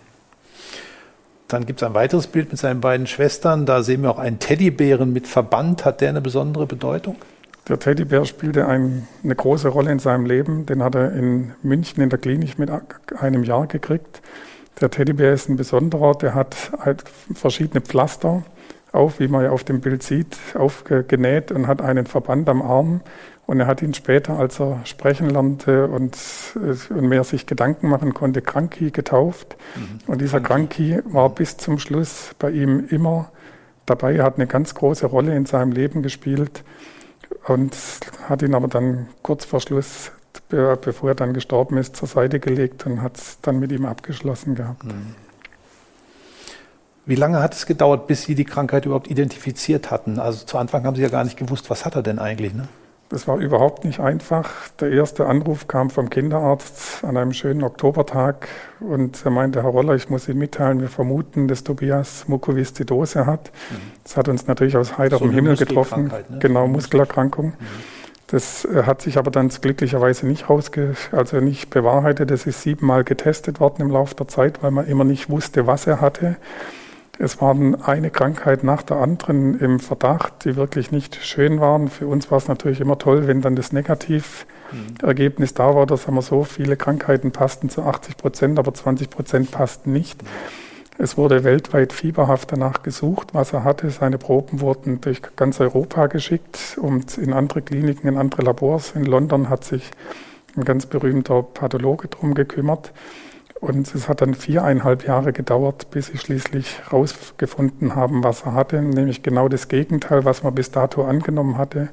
Dann 1.51 1.67
gibt 1.67 1.83
es 1.83 1.87
ein 1.87 1.95
weiteres 1.95 2.29
Bild 2.29 2.51
mit 2.53 2.61
seinen 2.61 2.81
beiden 2.81 3.09
Schwestern. 3.09 3.67
Da 3.67 3.83
sehen 3.83 4.03
wir 4.03 4.11
auch 4.13 4.21
einen 4.21 4.39
Teddybären 4.39 5.13
mit 5.13 5.27
Verband. 5.27 5.85
Hat 5.85 6.01
der 6.01 6.11
eine 6.11 6.21
besondere 6.21 6.67
Bedeutung? 6.67 7.17
Der 7.69 7.81
Teddybär 7.81 8.25
spielte 8.25 8.69
ein, 8.69 9.09
eine 9.25 9.35
große 9.35 9.69
Rolle 9.69 9.91
in 9.91 9.99
seinem 9.99 10.27
Leben. 10.27 10.65
Den 10.67 10.81
hat 10.83 10.95
er 10.95 11.13
in 11.13 11.53
München 11.63 12.03
in 12.05 12.09
der 12.09 12.21
Klinik 12.21 12.59
mit 12.61 12.71
einem 13.19 13.43
Jahr 13.43 13.67
gekriegt. 13.67 14.23
Der 14.81 14.91
Teddybär 14.91 15.33
ist 15.33 15.49
ein 15.49 15.57
besonderer. 15.57 16.15
Der 16.15 16.35
hat 16.35 16.71
halt 16.79 17.03
verschiedene 17.35 17.81
Pflaster 17.81 18.45
auf, 18.93 19.19
wie 19.19 19.27
man 19.27 19.43
ja 19.43 19.51
auf 19.51 19.65
dem 19.65 19.81
Bild 19.81 20.05
sieht, 20.05 20.37
aufgenäht 20.55 21.51
und 21.51 21.67
hat 21.67 21.83
einen 21.83 22.07
Verband 22.07 22.49
am 22.49 22.63
Arm. 22.63 23.01
Und 23.51 23.59
er 23.59 23.67
hat 23.67 23.83
ihn 23.83 23.95
später, 23.95 24.39
als 24.39 24.61
er 24.61 24.81
sprechen 24.85 25.29
lernte 25.29 25.89
und, 25.89 26.17
äh, 26.55 26.95
und 26.95 27.09
mehr 27.09 27.25
sich 27.25 27.47
Gedanken 27.47 27.89
machen 27.89 28.15
konnte, 28.15 28.43
Kranki 28.43 28.93
getauft. 28.93 29.57
Mhm. 29.75 29.99
Und 30.07 30.21
dieser 30.21 30.39
Kranki 30.39 31.01
war 31.07 31.31
bis 31.31 31.57
zum 31.57 31.81
Schluss 31.81 32.31
bei 32.39 32.53
ihm 32.53 32.87
immer 32.91 33.33
dabei, 33.87 34.15
er 34.15 34.23
hat 34.23 34.37
eine 34.37 34.47
ganz 34.47 34.77
große 34.77 35.05
Rolle 35.07 35.35
in 35.35 35.47
seinem 35.47 35.73
Leben 35.73 36.01
gespielt 36.01 36.63
und 37.49 37.77
hat 38.29 38.43
ihn 38.43 38.55
aber 38.55 38.69
dann 38.69 39.09
kurz 39.23 39.47
vor 39.47 39.61
Schluss, 39.61 40.13
bevor 40.49 41.09
er 41.09 41.15
dann 41.17 41.35
gestorben 41.35 41.77
ist, 41.77 41.97
zur 41.97 42.07
Seite 42.07 42.39
gelegt 42.39 42.87
und 42.87 43.03
hat 43.03 43.17
es 43.17 43.41
dann 43.43 43.59
mit 43.59 43.73
ihm 43.73 43.85
abgeschlossen 43.85 44.55
gehabt. 44.55 44.85
Mhm. 44.85 45.17
Wie 47.05 47.17
lange 47.17 47.43
hat 47.43 47.55
es 47.55 47.67
gedauert, 47.67 48.07
bis 48.07 48.23
Sie 48.23 48.37
die 48.37 48.45
Krankheit 48.45 48.87
überhaupt 48.87 49.11
identifiziert 49.11 49.91
hatten? 49.91 50.21
Also 50.21 50.47
zu 50.47 50.57
Anfang 50.57 50.85
haben 50.85 50.95
Sie 50.95 51.03
ja 51.03 51.09
gar 51.09 51.25
nicht 51.25 51.37
gewusst, 51.37 51.69
was 51.69 51.85
hat 51.85 51.97
er 51.97 52.05
denn 52.05 52.21
eigentlich? 52.21 52.55
Ne? 52.55 52.69
Das 53.11 53.27
war 53.27 53.39
überhaupt 53.39 53.85
nicht 53.85 53.99
einfach. 53.99 54.49
Der 54.79 54.93
erste 54.93 55.27
Anruf 55.27 55.67
kam 55.67 55.91
vom 55.91 56.11
Kinderarzt 56.11 57.05
an 57.05 57.17
einem 57.17 57.33
schönen 57.33 57.65
Oktobertag 57.65 58.47
und 58.79 59.25
er 59.25 59.33
meinte, 59.33 59.65
Herr 59.65 59.71
Roller, 59.71 59.97
ich 59.97 60.09
muss 60.11 60.29
Ihnen 60.29 60.39
mitteilen, 60.39 60.81
wir 60.81 60.89
vermuten, 60.89 61.49
dass 61.49 61.65
Tobias 61.65 62.29
Mukoviszidose 62.29 63.27
hat. 63.27 63.51
Mhm. 63.71 63.77
Das 64.05 64.17
hat 64.17 64.29
uns 64.29 64.47
natürlich 64.47 64.77
aus 64.77 64.97
heiterem 64.97 65.31
so 65.31 65.35
Himmel 65.35 65.57
getroffen. 65.57 66.05
Ne? 66.05 66.39
Genau, 66.39 66.69
Muskelerkrankung. 66.69 67.47
Mhm. 67.47 67.55
Das 68.29 68.65
äh, 68.65 68.85
hat 68.85 69.03
sich 69.03 69.19
aber 69.19 69.33
dann 69.33 69.49
glücklicherweise 69.49 70.29
nicht 70.29 70.49
rausge 70.49 70.95
also 71.11 71.41
nicht 71.41 71.71
bewahrheitet. 71.71 72.31
Das 72.31 72.47
ist 72.47 72.63
siebenmal 72.63 73.03
getestet 73.03 73.59
worden 73.59 73.83
im 73.83 73.91
Laufe 73.91 74.15
der 74.15 74.29
Zeit, 74.29 74.63
weil 74.63 74.71
man 74.71 74.87
immer 74.87 75.03
nicht 75.03 75.29
wusste, 75.29 75.67
was 75.67 75.89
er 75.89 76.01
hatte. 76.01 76.37
Es 77.23 77.39
waren 77.43 77.83
eine 77.83 78.11
Krankheit 78.11 78.65
nach 78.65 78.81
der 78.81 78.97
anderen 78.97 79.61
im 79.61 79.79
Verdacht, 79.79 80.47
die 80.47 80.57
wirklich 80.57 80.91
nicht 80.91 81.17
schön 81.17 81.61
waren. 81.61 81.89
Für 81.89 82.07
uns 82.07 82.31
war 82.31 82.39
es 82.39 82.49
natürlich 82.49 82.81
immer 82.81 82.97
toll, 82.97 83.27
wenn 83.27 83.43
dann 83.43 83.57
das 83.57 83.73
Negativergebnis 83.75 85.53
da 85.53 85.75
war. 85.75 85.85
Das 85.85 86.07
haben 86.07 86.15
wir 86.15 86.23
so, 86.23 86.45
viele 86.45 86.79
Krankheiten 86.79 87.31
passten 87.31 87.69
zu 87.69 87.83
80 87.83 88.17
Prozent, 88.17 88.59
aber 88.59 88.73
20 88.73 89.11
Prozent 89.11 89.51
passten 89.51 89.93
nicht. 89.93 90.19
Es 90.97 91.19
wurde 91.19 91.45
weltweit 91.45 91.93
fieberhaft 91.93 92.53
danach 92.53 92.83
gesucht, 92.83 93.35
was 93.35 93.53
er 93.53 93.65
hatte. 93.65 93.91
Seine 93.91 94.17
Proben 94.17 94.63
wurden 94.63 95.03
durch 95.03 95.21
ganz 95.37 95.61
Europa 95.61 96.07
geschickt 96.07 96.79
und 96.81 97.19
in 97.19 97.35
andere 97.35 97.61
Kliniken, 97.61 98.09
in 98.09 98.17
andere 98.17 98.41
Labors. 98.41 98.93
In 98.93 99.05
London 99.05 99.51
hat 99.51 99.65
sich 99.65 99.91
ein 100.57 100.65
ganz 100.65 100.87
berühmter 100.87 101.43
Pathologe 101.43 102.09
drum 102.09 102.33
gekümmert. 102.33 102.93
Und 103.61 103.95
es 103.95 104.09
hat 104.09 104.23
dann 104.23 104.35
viereinhalb 104.35 105.07
Jahre 105.07 105.35
gedauert, 105.35 105.91
bis 105.91 106.07
sie 106.07 106.17
schließlich 106.17 106.81
herausgefunden 106.85 107.95
haben, 107.95 108.25
was 108.25 108.43
er 108.43 108.55
hatte, 108.55 108.81
nämlich 108.81 109.23
genau 109.23 109.49
das 109.49 109.69
Gegenteil, 109.69 110.25
was 110.25 110.43
man 110.43 110.55
bis 110.55 110.71
dato 110.71 111.05
angenommen 111.05 111.59
hatte. 111.59 111.91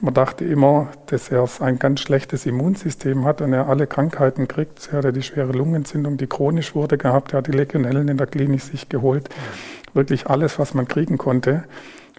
Man 0.00 0.14
dachte 0.14 0.46
immer, 0.46 0.88
dass 1.06 1.30
er 1.30 1.46
ein 1.60 1.78
ganz 1.78 2.00
schlechtes 2.00 2.46
Immunsystem 2.46 3.26
hat 3.26 3.42
und 3.42 3.52
er 3.52 3.68
alle 3.68 3.86
Krankheiten 3.86 4.48
kriegt. 4.48 4.88
Er 4.90 4.98
hatte 4.98 5.12
die 5.12 5.22
schwere 5.22 5.52
Lungenentzündung, 5.52 6.16
die 6.16 6.26
chronisch 6.26 6.74
wurde 6.74 6.96
gehabt, 6.96 7.34
er 7.34 7.38
hat 7.38 7.48
die 7.48 7.52
Legionellen 7.52 8.08
in 8.08 8.16
der 8.16 8.26
Klinik 8.26 8.62
sich 8.62 8.88
geholt. 8.88 9.28
Wirklich 9.92 10.26
alles, 10.26 10.58
was 10.58 10.72
man 10.72 10.88
kriegen 10.88 11.18
konnte. 11.18 11.64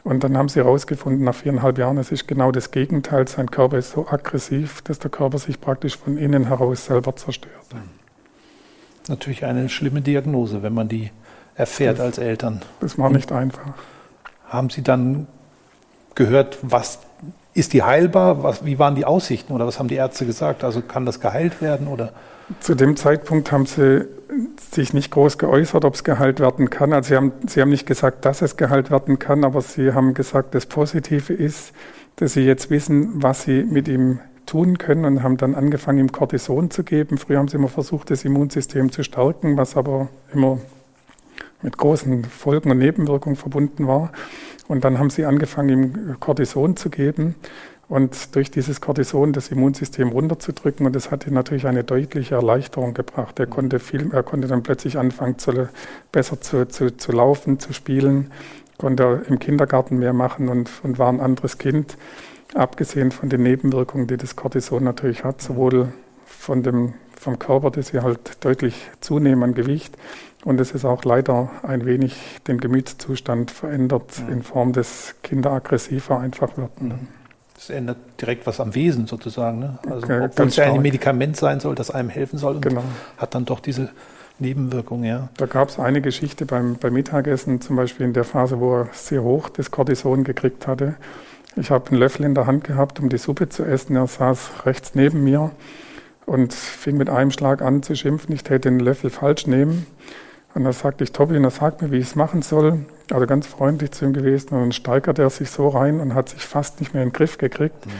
Und 0.03 0.24
dann 0.24 0.38
haben 0.38 0.50
sie 0.50 0.60
herausgefunden, 0.60 1.24
nach 1.24 1.36
viereinhalb 1.36 1.79
Jahren, 1.79 1.98
es 1.98 2.12
ist 2.12 2.27
genau 2.27 2.51
das 2.51 2.70
Gegenteil. 2.70 3.27
Sein 3.27 3.50
Körper 3.50 3.79
ist 3.79 3.91
so 3.91 4.08
aggressiv, 4.08 4.84
dass 4.84 5.00
der 5.00 5.10
Körper 5.10 5.39
sich 5.39 5.60
praktisch 5.60 5.98
von 5.98 6.17
innen 6.17 6.48
heraus 6.48 6.86
selber 6.86 7.15
zerstört. 7.15 7.65
Natürlich 9.08 9.46
eine 9.46 9.70
schlimme 9.70 10.01
Diagnose, 10.01 10.63
wenn 10.63 10.74
man 10.74 10.88
die 10.88 11.12
erfährt 11.55 12.00
das, 12.00 12.05
als 12.05 12.17
Eltern. 12.17 12.62
Das 12.79 12.98
war 12.98 13.10
nicht 13.10 13.31
einfach. 13.31 13.74
Haben 14.48 14.70
Sie 14.70 14.84
dann 14.84 15.27
gehört, 16.15 16.58
was 16.62 17.00
ist 17.53 17.74
die 17.74 17.84
heilbar? 17.84 18.43
Was, 18.43 18.65
wie 18.65 18.79
waren 18.79 18.96
die 18.96 19.05
Aussichten 19.05 19.53
oder 19.53 19.67
was 19.67 19.79
haben 19.79 19.88
die 19.88 19.96
Ärzte 19.96 20.25
gesagt? 20.25 20.63
Also 20.63 20.81
kann 20.81 21.05
das 21.05 21.20
geheilt 21.20 21.62
werden 21.62 21.88
oder? 21.88 22.13
Zu 22.60 22.75
dem 22.75 22.98
Zeitpunkt 22.98 23.51
haben 23.51 23.65
sie 23.65 24.08
sich 24.72 24.93
nicht 24.93 25.12
groß 25.12 25.38
geäußert, 25.38 25.86
ob 25.86 25.96
es 25.96 26.03
geheilt 26.03 26.39
werden 26.39 26.70
kann. 26.70 26.93
Also 26.93 27.10
sie 27.10 27.15
haben, 27.15 27.31
sie 27.48 27.62
haben 27.62 27.70
nicht 27.70 27.86
gesagt, 27.86 28.25
dass 28.25 28.41
es 28.41 28.58
geheilt 28.58 28.91
werden 28.91 29.20
kann, 29.20 29.43
aber 29.43 29.62
sie 29.62 29.93
haben 29.93 30.13
gesagt, 30.13 30.55
das 30.55 30.65
Positive 30.65 31.34
ist, 31.34 31.74
dass 32.17 32.34
sie 32.34 32.41
jetzt 32.41 32.70
wissen, 32.70 33.22
was 33.22 33.43
sie 33.43 33.63
mit 33.63 33.88
ihm 33.88 34.20
tun 34.51 34.77
können 34.77 35.05
und 35.05 35.24
haben 35.24 35.38
dann 35.38 35.55
angefangen, 35.55 36.00
ihm 36.00 36.12
Cortison 36.12 36.70
zu 36.70 36.84
geben. 36.84 37.17
Früher 37.17 37.39
haben 37.39 37.48
sie 37.48 37.55
immer 37.55 37.70
versucht, 37.70 38.10
das 38.10 38.25
Immunsystem 38.25 38.91
zu 38.91 39.01
stärken, 39.01 39.55
was 39.55 39.77
aber 39.77 40.10
immer 40.34 40.60
mit 41.62 41.77
großen 41.77 42.25
Folgen 42.25 42.70
und 42.70 42.79
Nebenwirkungen 42.79 43.38
verbunden 43.38 43.88
war. 43.88 44.12
Und 44.67 44.84
dann 44.84 45.00
haben 45.00 45.10
sie 45.10 45.24
angefangen, 45.24 45.70
ihm 45.70 46.20
Cortison 46.20 46.75
zu 46.75 46.89
geben 46.89 47.36
und 47.88 48.36
durch 48.36 48.51
dieses 48.51 48.81
Cortison 48.81 49.31
das 49.31 49.48
Immunsystem 49.51 50.10
runterzudrücken. 50.10 50.86
Und 50.86 50.98
das 50.98 51.12
hat 51.12 51.25
ihm 51.27 51.34
natürlich 51.34 51.65
eine 51.65 51.86
deutliche 51.86 52.36
Erleichterung 52.36 52.93
gebracht. 52.93 53.39
Er 53.39 53.48
konnte, 53.48 53.79
viel, 53.79 54.12
er 54.12 54.24
konnte 54.24 54.50
dann 54.50 54.63
plötzlich 54.63 54.98
anfangen, 54.98 55.39
zu, 55.39 55.70
besser 56.12 56.41
zu, 56.41 56.67
zu, 56.67 56.98
zu 56.98 57.12
laufen, 57.13 57.58
zu 57.60 57.72
spielen, 57.72 58.31
konnte 58.77 59.24
im 59.29 59.39
Kindergarten 59.39 59.98
mehr 59.98 60.12
machen 60.13 60.50
und, 60.50 60.70
und 60.84 61.00
war 61.00 61.08
ein 61.08 61.22
anderes 61.22 61.58
Kind. 61.58 61.96
Abgesehen 62.53 63.12
von 63.12 63.29
den 63.29 63.43
Nebenwirkungen, 63.43 64.08
die 64.08 64.17
das 64.17 64.36
Cortison 64.36 64.84
natürlich 64.84 65.24
hat, 65.24 65.41
sowohl 65.41 65.93
von 66.25 66.63
dem, 66.63 66.93
vom 67.17 67.39
Körper, 67.39 67.72
dass 67.72 67.88
sie 67.88 68.01
halt 68.01 68.43
deutlich 68.43 68.89
zunehmen 69.00 69.43
an 69.43 69.53
Gewicht, 69.53 69.98
und 70.43 70.60
es 70.60 70.72
ist 70.72 70.86
auch 70.86 71.03
leider 71.03 71.51
ein 71.63 71.86
wenig 71.86 72.15
den 72.48 72.60
Gemütszustand 72.60 73.51
verändert 73.51 74.20
ja. 74.20 74.34
in 74.34 74.41
Form 74.41 74.74
des 74.74 75.15
Kinder 75.22 75.51
aggressiver 75.51 76.20
einfach 76.20 76.58
wird. 76.58 76.81
Mhm. 76.81 77.08
Das 77.53 77.70
ändert 77.70 77.98
direkt 78.20 78.48
was 78.48 78.60
am 78.60 78.74
Wesen 78.74 79.05
sozusagen. 79.05 79.60
Ne? 79.60 79.77
Also 79.88 80.03
okay, 80.03 80.22
obwohl 80.24 80.48
es 80.48 80.55
ja 80.55 80.65
ein 80.65 80.81
Medikament 80.81 81.38
sein 81.38 81.60
soll, 81.60 81.75
das 81.75 81.91
einem 81.91 82.10
helfen 82.10 82.39
soll 82.39 82.55
und 82.55 82.62
genau. 82.62 82.84
hat 83.17 83.36
dann 83.36 83.46
doch 83.46 83.60
diese 83.60 83.89
Nebenwirkung, 84.39 85.03
ja. 85.03 85.29
Da 85.38 85.46
gab 85.46 85.70
es 85.70 85.77
eine 85.77 86.01
Geschichte 86.01 86.48
beim, 86.48 86.77
beim 86.77 86.93
Mittagessen, 86.93 87.62
zum 87.62 87.75
Beispiel 87.75 88.08
in 88.08 88.13
der 88.13 88.24
Phase, 88.24 88.60
wo 88.60 88.77
er 88.77 88.89
sehr 88.93 89.22
hoch 89.22 89.50
das 89.50 89.70
Cortison 89.70 90.24
gekriegt 90.24 90.65
hatte. 90.65 90.96
Ich 91.55 91.70
habe 91.70 91.89
einen 91.89 92.00
Löffel 92.00 92.25
in 92.25 92.34
der 92.34 92.48
Hand 92.48 92.63
gehabt, 92.63 93.00
um 93.00 93.10
die 93.10 93.17
Suppe 93.17 93.50
zu 93.50 93.63
essen. 93.63 93.96
Er 93.96 94.08
saß 94.08 94.65
rechts 94.65 94.96
neben 94.96 95.24
mir 95.24 95.51
und 96.25 96.53
fing 96.53 96.98
mit 96.98 97.10
einem 97.10 97.31
Schlag 97.31 97.62
an 97.62 97.84
zu 97.84 97.96
schimpfen, 97.96 98.34
ich 98.34 98.43
täte 98.43 98.70
den 98.70 98.79
Löffel 98.79 99.10
falsch 99.10 99.48
nehmen. 99.48 99.86
Und 100.53 100.65
da 100.65 100.74
sagte 100.74 101.03
ich, 101.03 101.12
Tobi, 101.12 101.38
und 101.38 101.43
er 101.43 101.50
sagt 101.50 101.81
mir, 101.81 101.91
wie 101.91 101.98
ich 101.98 102.08
es 102.08 102.15
machen 102.15 102.41
soll. 102.41 102.86
Also 103.10 103.25
ganz 103.25 103.48
freundlich 103.48 103.91
zu 103.91 104.05
ihm 104.05 104.13
gewesen. 104.13 104.50
Und 104.53 104.60
dann 104.60 104.72
steigert 104.72 105.20
er 105.20 105.29
sich 105.29 105.50
so 105.50 105.70
rein 105.70 106.00
und 106.00 106.13
hat 106.13 106.29
sich 106.29 106.46
fast 106.46 106.79
nicht 106.79 106.93
mehr 106.93 107.03
in 107.03 107.10
den 107.10 107.13
Griff 107.13 107.38
gekriegt, 107.38 107.86
mhm. 107.86 107.91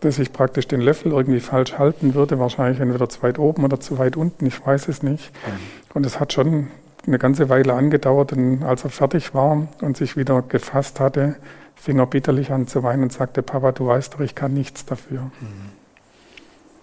dass 0.00 0.18
ich 0.18 0.32
praktisch 0.32 0.66
den 0.68 0.80
Löffel 0.80 1.12
irgendwie 1.12 1.40
falsch 1.40 1.78
halten 1.78 2.14
würde. 2.14 2.38
Wahrscheinlich 2.38 2.80
entweder 2.80 3.08
zu 3.08 3.22
weit 3.22 3.38
oben 3.38 3.64
oder 3.64 3.78
zu 3.78 3.98
weit 3.98 4.16
unten, 4.16 4.46
ich 4.46 4.66
weiß 4.66 4.88
es 4.88 5.02
nicht. 5.02 5.30
Mhm. 5.46 5.94
Und 5.94 6.06
es 6.06 6.18
hat 6.18 6.32
schon 6.32 6.68
eine 7.06 7.18
ganze 7.18 7.48
Weile 7.48 7.74
angedauert. 7.74 8.32
Und 8.32 8.62
als 8.62 8.84
er 8.84 8.90
fertig 8.90 9.34
war 9.34 9.68
und 9.82 9.96
sich 9.96 10.16
wieder 10.16 10.42
gefasst 10.42 11.00
hatte, 11.00 11.36
fing 11.80 11.98
er 11.98 12.06
bitterlich 12.06 12.52
an 12.52 12.66
zu 12.66 12.82
weinen 12.82 13.04
und 13.04 13.12
sagte, 13.12 13.42
Papa, 13.42 13.72
du 13.72 13.86
weißt 13.86 14.14
doch, 14.14 14.20
ich 14.20 14.34
kann 14.34 14.52
nichts 14.52 14.84
dafür. 14.84 15.22
Mhm. 15.40 15.70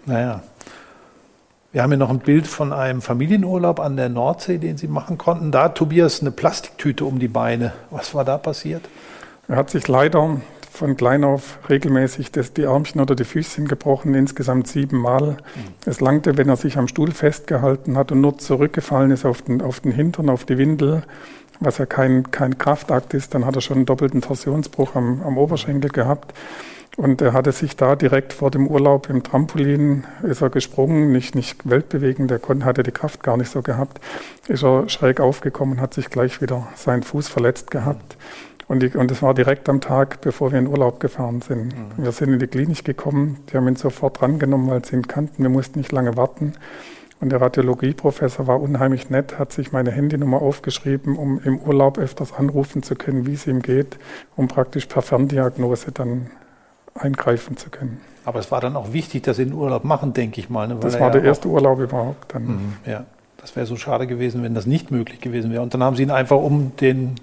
Naja, 0.06 0.42
wir 1.72 1.82
haben 1.82 1.90
hier 1.90 1.98
noch 1.98 2.10
ein 2.10 2.20
Bild 2.20 2.46
von 2.46 2.72
einem 2.72 3.02
Familienurlaub 3.02 3.80
an 3.80 3.96
der 3.96 4.08
Nordsee, 4.08 4.58
den 4.58 4.78
Sie 4.78 4.88
machen 4.88 5.18
konnten. 5.18 5.52
Da 5.52 5.64
hat 5.64 5.74
Tobias 5.74 6.20
eine 6.20 6.30
Plastiktüte 6.30 7.04
um 7.04 7.18
die 7.18 7.28
Beine. 7.28 7.72
Was 7.90 8.14
war 8.14 8.24
da 8.24 8.38
passiert? 8.38 8.88
Er 9.48 9.56
hat 9.56 9.70
sich 9.70 9.86
leider 9.86 10.40
von 10.70 10.96
klein 10.96 11.24
auf 11.24 11.58
regelmäßig 11.68 12.32
das, 12.32 12.52
die 12.52 12.66
Armchen 12.66 13.00
oder 13.00 13.14
die 13.14 13.24
Füßchen 13.24 13.66
gebrochen, 13.66 14.14
insgesamt 14.14 14.68
siebenmal. 14.68 15.32
Mhm. 15.32 15.36
Es 15.84 16.00
langte, 16.00 16.36
wenn 16.36 16.48
er 16.48 16.56
sich 16.56 16.78
am 16.78 16.88
Stuhl 16.88 17.12
festgehalten 17.12 17.96
hat 17.96 18.12
und 18.12 18.20
nur 18.20 18.38
zurückgefallen 18.38 19.10
ist 19.10 19.24
auf 19.24 19.42
den, 19.42 19.60
auf 19.60 19.80
den 19.80 19.92
Hintern, 19.92 20.30
auf 20.30 20.44
die 20.44 20.58
Windel, 20.58 21.02
was 21.60 21.78
ja 21.78 21.86
kein, 21.86 22.30
kein 22.30 22.58
Kraftakt 22.58 23.14
ist, 23.14 23.34
dann 23.34 23.46
hat 23.46 23.56
er 23.56 23.60
schon 23.60 23.78
einen 23.78 23.86
doppelten 23.86 24.20
Torsionsbruch 24.20 24.94
am, 24.94 25.22
am 25.22 25.38
Oberschenkel 25.38 25.90
gehabt. 25.90 26.34
Und 26.96 27.20
er 27.20 27.34
hatte 27.34 27.52
sich 27.52 27.76
da 27.76 27.94
direkt 27.94 28.32
vor 28.32 28.50
dem 28.50 28.66
Urlaub 28.66 29.10
im 29.10 29.22
Trampolin, 29.22 30.04
ist 30.22 30.40
er 30.40 30.48
gesprungen, 30.48 31.12
nicht, 31.12 31.34
nicht 31.34 31.68
weltbewegend, 31.68 32.30
der 32.30 32.38
konnte, 32.38 32.64
hatte 32.64 32.82
die 32.82 32.90
Kraft 32.90 33.22
gar 33.22 33.36
nicht 33.36 33.50
so 33.50 33.60
gehabt, 33.60 34.00
ist 34.48 34.64
er 34.64 34.88
schräg 34.88 35.20
aufgekommen, 35.20 35.80
hat 35.80 35.92
sich 35.92 36.08
gleich 36.08 36.40
wieder 36.40 36.68
seinen 36.74 37.02
Fuß 37.02 37.28
verletzt 37.28 37.70
gehabt. 37.70 38.16
Und, 38.68 38.82
die, 38.82 38.88
und 38.96 39.10
das 39.10 39.22
war 39.22 39.34
direkt 39.34 39.68
am 39.68 39.80
Tag, 39.80 40.22
bevor 40.22 40.52
wir 40.52 40.58
in 40.58 40.66
Urlaub 40.66 40.98
gefahren 40.98 41.42
sind. 41.42 41.76
Mhm. 41.76 42.04
Wir 42.04 42.12
sind 42.12 42.32
in 42.32 42.38
die 42.38 42.46
Klinik 42.46 42.84
gekommen, 42.84 43.38
die 43.48 43.56
haben 43.56 43.68
ihn 43.68 43.76
sofort 43.76 44.20
drangenommen, 44.20 44.68
weil 44.68 44.84
sie 44.84 44.96
ihn 44.96 45.06
kannten, 45.06 45.42
wir 45.42 45.50
mussten 45.50 45.78
nicht 45.78 45.92
lange 45.92 46.16
warten. 46.16 46.54
Und 47.20 47.30
der 47.30 47.40
Radiologieprofessor 47.40 48.46
war 48.46 48.60
unheimlich 48.60 49.08
nett, 49.08 49.38
hat 49.38 49.52
sich 49.52 49.72
meine 49.72 49.90
Handynummer 49.90 50.42
aufgeschrieben, 50.42 51.16
um 51.16 51.40
im 51.42 51.58
Urlaub 51.58 51.96
öfters 51.96 52.34
anrufen 52.34 52.82
zu 52.82 52.94
können, 52.94 53.26
wie 53.26 53.32
es 53.32 53.46
ihm 53.46 53.62
geht, 53.62 53.98
um 54.36 54.48
praktisch 54.48 54.86
per 54.86 55.00
Ferndiagnose 55.00 55.92
dann 55.92 56.30
eingreifen 56.94 57.56
zu 57.56 57.70
können. 57.70 58.00
Aber 58.24 58.40
es 58.40 58.50
war 58.50 58.60
dann 58.60 58.76
auch 58.76 58.92
wichtig, 58.92 59.22
dass 59.22 59.36
Sie 59.36 59.44
den 59.44 59.54
Urlaub 59.54 59.84
machen, 59.84 60.12
denke 60.12 60.40
ich 60.40 60.50
mal. 60.50 60.66
Ne? 60.68 60.76
das 60.80 60.98
war 60.98 61.10
der 61.10 61.22
ja 61.22 61.28
erste 61.28 61.48
Urlaub 61.48 61.78
überhaupt. 61.78 62.34
Dann. 62.34 62.46
Mhm, 62.46 62.72
ja, 62.84 63.04
das 63.38 63.54
wäre 63.54 63.66
so 63.66 63.76
schade 63.76 64.06
gewesen, 64.06 64.42
wenn 64.42 64.54
das 64.54 64.66
nicht 64.66 64.90
möglich 64.90 65.20
gewesen 65.20 65.52
wäre. 65.52 65.62
Und 65.62 65.72
dann 65.72 65.82
haben 65.82 65.96
Sie 65.96 66.02
ihn 66.02 66.10
einfach, 66.10 66.36
um 66.36 66.72
den, 66.76 67.14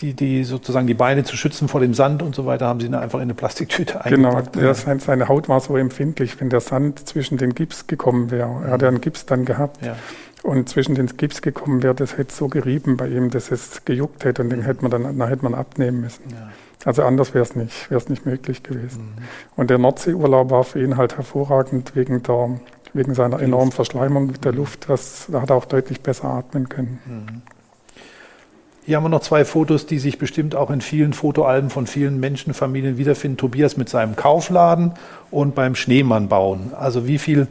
die, 0.00 0.14
die 0.14 0.44
sozusagen 0.44 0.86
die 0.86 0.94
Beine 0.94 1.24
zu 1.24 1.36
schützen 1.36 1.68
vor 1.68 1.80
dem 1.80 1.94
Sand 1.94 2.22
und 2.22 2.34
so 2.34 2.46
weiter, 2.46 2.66
haben 2.66 2.80
Sie 2.80 2.86
ihn 2.86 2.94
einfach 2.94 3.18
in 3.18 3.24
eine 3.24 3.34
Plastiktüte 3.34 4.00
genau, 4.04 4.28
eingepackt. 4.28 4.52
Genau, 4.54 4.74
der, 4.74 4.98
seine 4.98 5.28
Haut 5.28 5.48
war 5.48 5.60
so 5.60 5.76
empfindlich, 5.76 6.40
wenn 6.40 6.50
der 6.50 6.60
Sand 6.60 7.08
zwischen 7.08 7.38
den 7.38 7.54
Gips 7.54 7.86
gekommen 7.86 8.30
wäre. 8.30 8.64
Er 8.64 8.72
hat 8.72 8.82
ja 8.82 8.88
einen 8.88 9.00
Gips 9.00 9.26
dann 9.26 9.44
gehabt. 9.44 9.84
Ja. 9.84 9.96
Und 10.42 10.68
zwischen 10.68 10.94
den 10.94 11.06
Gips 11.06 11.40
gekommen 11.40 11.82
wäre, 11.82 11.94
das 11.94 12.18
hätte 12.18 12.34
so 12.34 12.48
gerieben 12.48 12.98
bei 12.98 13.08
ihm, 13.08 13.30
dass 13.30 13.50
es 13.50 13.84
gejuckt 13.86 14.24
hätte 14.24 14.42
und 14.42 14.50
den 14.50 14.62
hätte 14.62 14.82
man 14.82 14.90
dann, 14.90 15.18
dann 15.18 15.28
hätte 15.28 15.42
man 15.42 15.54
abnehmen 15.54 16.02
müssen. 16.02 16.24
Ja. 16.30 16.50
Also 16.84 17.02
anders 17.02 17.32
wäre 17.32 17.44
es 17.44 17.56
nicht, 17.56 17.90
wäre 17.90 17.98
es 17.98 18.10
nicht 18.10 18.26
möglich 18.26 18.62
gewesen. 18.62 19.14
Mhm. 19.16 19.22
Und 19.56 19.70
der 19.70 19.78
Nordseeurlaub 19.78 20.50
war 20.50 20.64
für 20.64 20.82
ihn 20.82 20.98
halt 20.98 21.16
hervorragend 21.16 21.96
wegen 21.96 22.22
der, 22.22 22.60
wegen 22.92 23.14
seiner 23.14 23.40
enormen 23.40 23.72
Verschleimung 23.72 24.34
der 24.42 24.52
Luft. 24.52 24.90
Das, 24.90 25.28
da 25.32 25.40
hat 25.40 25.50
er 25.50 25.56
auch 25.56 25.64
deutlich 25.64 26.02
besser 26.02 26.26
atmen 26.26 26.68
können. 26.68 26.98
Mhm. 27.06 27.53
Hier 28.86 28.96
haben 28.96 29.04
wir 29.04 29.08
noch 29.08 29.22
zwei 29.22 29.46
Fotos, 29.46 29.86
die 29.86 29.98
sich 29.98 30.18
bestimmt 30.18 30.54
auch 30.54 30.70
in 30.70 30.82
vielen 30.82 31.14
Fotoalben 31.14 31.70
von 31.70 31.86
vielen 31.86 32.20
Menschenfamilien 32.20 32.98
wiederfinden. 32.98 33.38
Tobias 33.38 33.78
mit 33.78 33.88
seinem 33.88 34.14
Kaufladen 34.14 34.92
und 35.30 35.54
beim 35.54 35.74
Schneemann 35.74 36.28
bauen. 36.28 36.72
Also 36.78 37.06
wie 37.06 37.16
viel, 37.16 37.46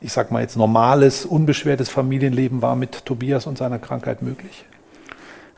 ich 0.00 0.12
sag 0.12 0.30
mal 0.30 0.40
jetzt 0.40 0.56
normales, 0.56 1.26
unbeschwertes 1.26 1.88
Familienleben 1.88 2.62
war 2.62 2.76
mit 2.76 3.04
Tobias 3.04 3.48
und 3.48 3.58
seiner 3.58 3.80
Krankheit 3.80 4.22
möglich? 4.22 4.66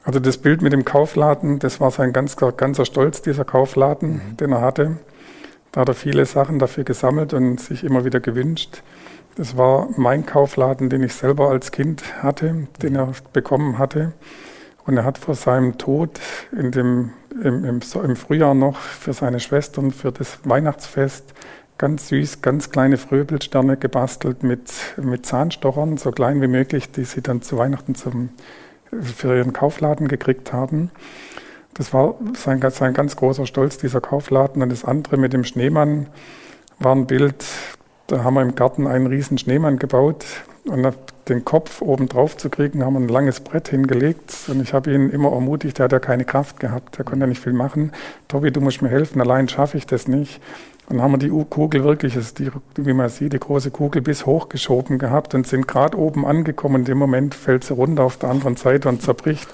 Also 0.04 0.20
das 0.20 0.38
Bild 0.38 0.62
mit 0.62 0.72
dem 0.72 0.86
Kaufladen, 0.86 1.58
das 1.58 1.80
war 1.80 1.90
sein 1.90 2.14
ganz, 2.14 2.36
ganzer 2.36 2.86
Stolz, 2.86 3.20
dieser 3.20 3.44
Kaufladen, 3.44 4.12
mhm. 4.12 4.36
den 4.38 4.52
er 4.52 4.62
hatte. 4.62 4.96
Da 5.72 5.82
hat 5.82 5.88
er 5.88 5.94
viele 5.94 6.24
Sachen 6.24 6.58
dafür 6.58 6.84
gesammelt 6.84 7.34
und 7.34 7.60
sich 7.60 7.84
immer 7.84 8.06
wieder 8.06 8.20
gewünscht. 8.20 8.82
Das 9.36 9.58
war 9.58 9.88
mein 9.98 10.24
Kaufladen, 10.24 10.88
den 10.88 11.02
ich 11.02 11.12
selber 11.12 11.50
als 11.50 11.72
Kind 11.72 12.22
hatte, 12.22 12.68
den 12.80 12.96
er 12.96 13.12
bekommen 13.34 13.78
hatte. 13.78 14.14
Und 14.90 14.96
er 14.96 15.04
hat 15.04 15.18
vor 15.18 15.36
seinem 15.36 15.78
Tod 15.78 16.18
in 16.50 16.72
dem, 16.72 17.10
im, 17.44 17.64
im, 17.64 17.80
im 17.80 18.16
Frühjahr 18.16 18.54
noch 18.54 18.76
für 18.76 19.12
seine 19.12 19.38
Schwestern 19.38 19.92
für 19.92 20.10
das 20.10 20.40
Weihnachtsfest 20.42 21.32
ganz 21.78 22.08
süß, 22.08 22.42
ganz 22.42 22.70
kleine 22.70 22.96
Fröbelsterne 22.96 23.76
gebastelt 23.76 24.42
mit, 24.42 24.72
mit 24.96 25.24
Zahnstochern, 25.24 25.96
so 25.96 26.10
klein 26.10 26.42
wie 26.42 26.48
möglich, 26.48 26.90
die 26.90 27.04
sie 27.04 27.22
dann 27.22 27.40
zu 27.40 27.56
Weihnachten 27.56 27.94
zum 27.94 28.30
für 29.00 29.36
ihren 29.36 29.52
Kaufladen 29.52 30.08
gekriegt 30.08 30.52
haben. 30.52 30.90
Das 31.74 31.94
war 31.94 32.16
sein, 32.36 32.60
sein 32.72 32.92
ganz 32.92 33.14
großer 33.14 33.46
Stolz, 33.46 33.78
dieser 33.78 34.00
Kaufladen. 34.00 34.60
Und 34.60 34.72
das 34.72 34.84
andere 34.84 35.18
mit 35.18 35.32
dem 35.32 35.44
Schneemann 35.44 36.08
war 36.80 36.96
ein 36.96 37.06
Bild, 37.06 37.44
da 38.08 38.24
haben 38.24 38.34
wir 38.34 38.42
im 38.42 38.56
Garten 38.56 38.88
einen 38.88 39.06
riesen 39.06 39.38
Schneemann 39.38 39.78
gebaut 39.78 40.26
und 40.64 40.82
den 41.30 41.44
Kopf 41.44 41.80
oben 41.80 42.08
drauf 42.08 42.36
zu 42.36 42.50
kriegen, 42.50 42.84
haben 42.84 42.94
wir 42.94 43.00
ein 43.00 43.08
langes 43.08 43.40
Brett 43.40 43.68
hingelegt 43.68 44.34
und 44.48 44.60
ich 44.60 44.74
habe 44.74 44.92
ihn 44.92 45.10
immer 45.10 45.32
ermutigt, 45.32 45.78
er 45.78 45.84
hat 45.84 45.92
ja 45.92 45.98
keine 45.98 46.24
Kraft 46.24 46.60
gehabt, 46.60 46.98
er 46.98 47.04
konnte 47.04 47.20
ja 47.20 47.26
nicht 47.26 47.42
viel 47.42 47.52
machen. 47.52 47.92
Tobi, 48.28 48.50
du 48.50 48.60
musst 48.60 48.82
mir 48.82 48.88
helfen, 48.88 49.20
allein 49.20 49.48
schaffe 49.48 49.78
ich 49.78 49.86
das 49.86 50.08
nicht. 50.08 50.40
Dann 50.90 51.02
haben 51.02 51.12
wir 51.12 51.18
die 51.18 51.30
Kugel 51.48 51.84
wirklich, 51.84 52.18
wie 52.74 52.92
man 52.92 53.08
sieht, 53.08 53.32
die 53.32 53.38
große 53.38 53.70
Kugel 53.70 54.02
bis 54.02 54.26
hochgeschoben 54.26 54.98
gehabt 54.98 55.36
und 55.36 55.46
sind 55.46 55.68
gerade 55.68 55.96
oben 55.96 56.26
angekommen. 56.26 56.80
In 56.80 56.84
dem 56.84 56.98
Moment 56.98 57.36
fällt 57.36 57.62
sie 57.62 57.74
runter 57.74 58.02
auf 58.02 58.16
der 58.16 58.28
anderen 58.28 58.56
Seite 58.56 58.88
und 58.88 59.00
zerbricht. 59.00 59.48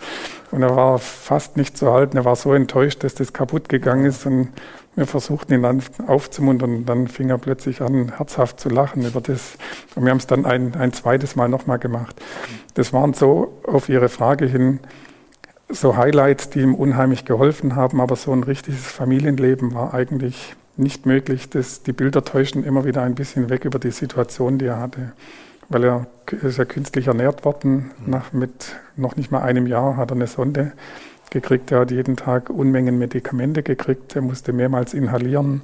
Und 0.50 0.62
er 0.62 0.75
war 0.75 0.99
fast 0.99 1.59
nicht 1.59 1.76
zu 1.76 1.92
halten. 1.92 2.16
Er 2.16 2.25
war 2.25 2.37
so 2.37 2.54
enttäuscht, 2.54 3.04
dass 3.04 3.14
das 3.14 3.35
kaputt 3.35 3.68
gegangen 3.68 4.06
ist. 4.06 4.25
Und 4.25 4.49
wir 4.96 5.06
versuchten 5.06 5.52
ihn 5.52 5.62
dann 5.62 5.82
aufzumuntern. 6.06 6.76
Und 6.76 6.86
dann 6.86 7.06
fing 7.06 7.28
er 7.28 7.38
plötzlich 7.38 7.82
an, 7.82 8.16
herzhaft 8.16 8.58
zu 8.58 8.70
lachen 8.70 9.04
über 9.04 9.20
das. 9.20 9.56
Und 9.94 10.04
wir 10.04 10.10
haben 10.10 10.18
es 10.18 10.26
dann 10.26 10.46
ein, 10.46 10.74
ein 10.74 10.92
zweites 10.92 11.36
Mal 11.36 11.48
nochmal 11.48 11.78
gemacht. 11.78 12.16
Das 12.74 12.92
waren 12.92 13.12
so 13.12 13.60
auf 13.64 13.88
Ihre 13.88 14.08
Frage 14.08 14.46
hin 14.46 14.80
so 15.68 15.96
Highlights, 15.96 16.48
die 16.50 16.60
ihm 16.60 16.74
unheimlich 16.74 17.24
geholfen 17.24 17.76
haben. 17.76 18.00
Aber 18.00 18.16
so 18.16 18.32
ein 18.32 18.42
richtiges 18.42 18.86
Familienleben 18.86 19.74
war 19.74 19.92
eigentlich 19.92 20.56
nicht 20.76 21.04
möglich. 21.04 21.50
Das, 21.50 21.82
die 21.82 21.92
Bilder 21.92 22.24
täuschen 22.24 22.64
immer 22.64 22.84
wieder 22.84 23.02
ein 23.02 23.14
bisschen 23.14 23.50
weg 23.50 23.66
über 23.66 23.78
die 23.78 23.90
Situation, 23.90 24.58
die 24.58 24.66
er 24.66 24.80
hatte. 24.80 25.12
Weil 25.68 25.84
er 25.84 26.06
ist 26.42 26.56
ja 26.56 26.64
künstlich 26.64 27.08
ernährt 27.08 27.44
worden. 27.44 27.90
Nach, 28.06 28.32
mit 28.32 28.76
noch 28.96 29.16
nicht 29.16 29.30
mal 29.30 29.42
einem 29.42 29.66
Jahr 29.66 29.96
hat 29.96 30.10
er 30.10 30.16
eine 30.16 30.26
Sonde 30.26 30.72
gekriegt. 31.30 31.71
Er 31.73 31.80
hat 31.80 31.90
jeden 31.90 32.16
Tag 32.16 32.50
Unmengen 32.50 32.99
Medikamente 32.99 33.62
gekriegt. 33.62 34.16
Er 34.16 34.23
musste 34.23 34.52
mehrmals 34.52 34.95
inhalieren. 34.95 35.62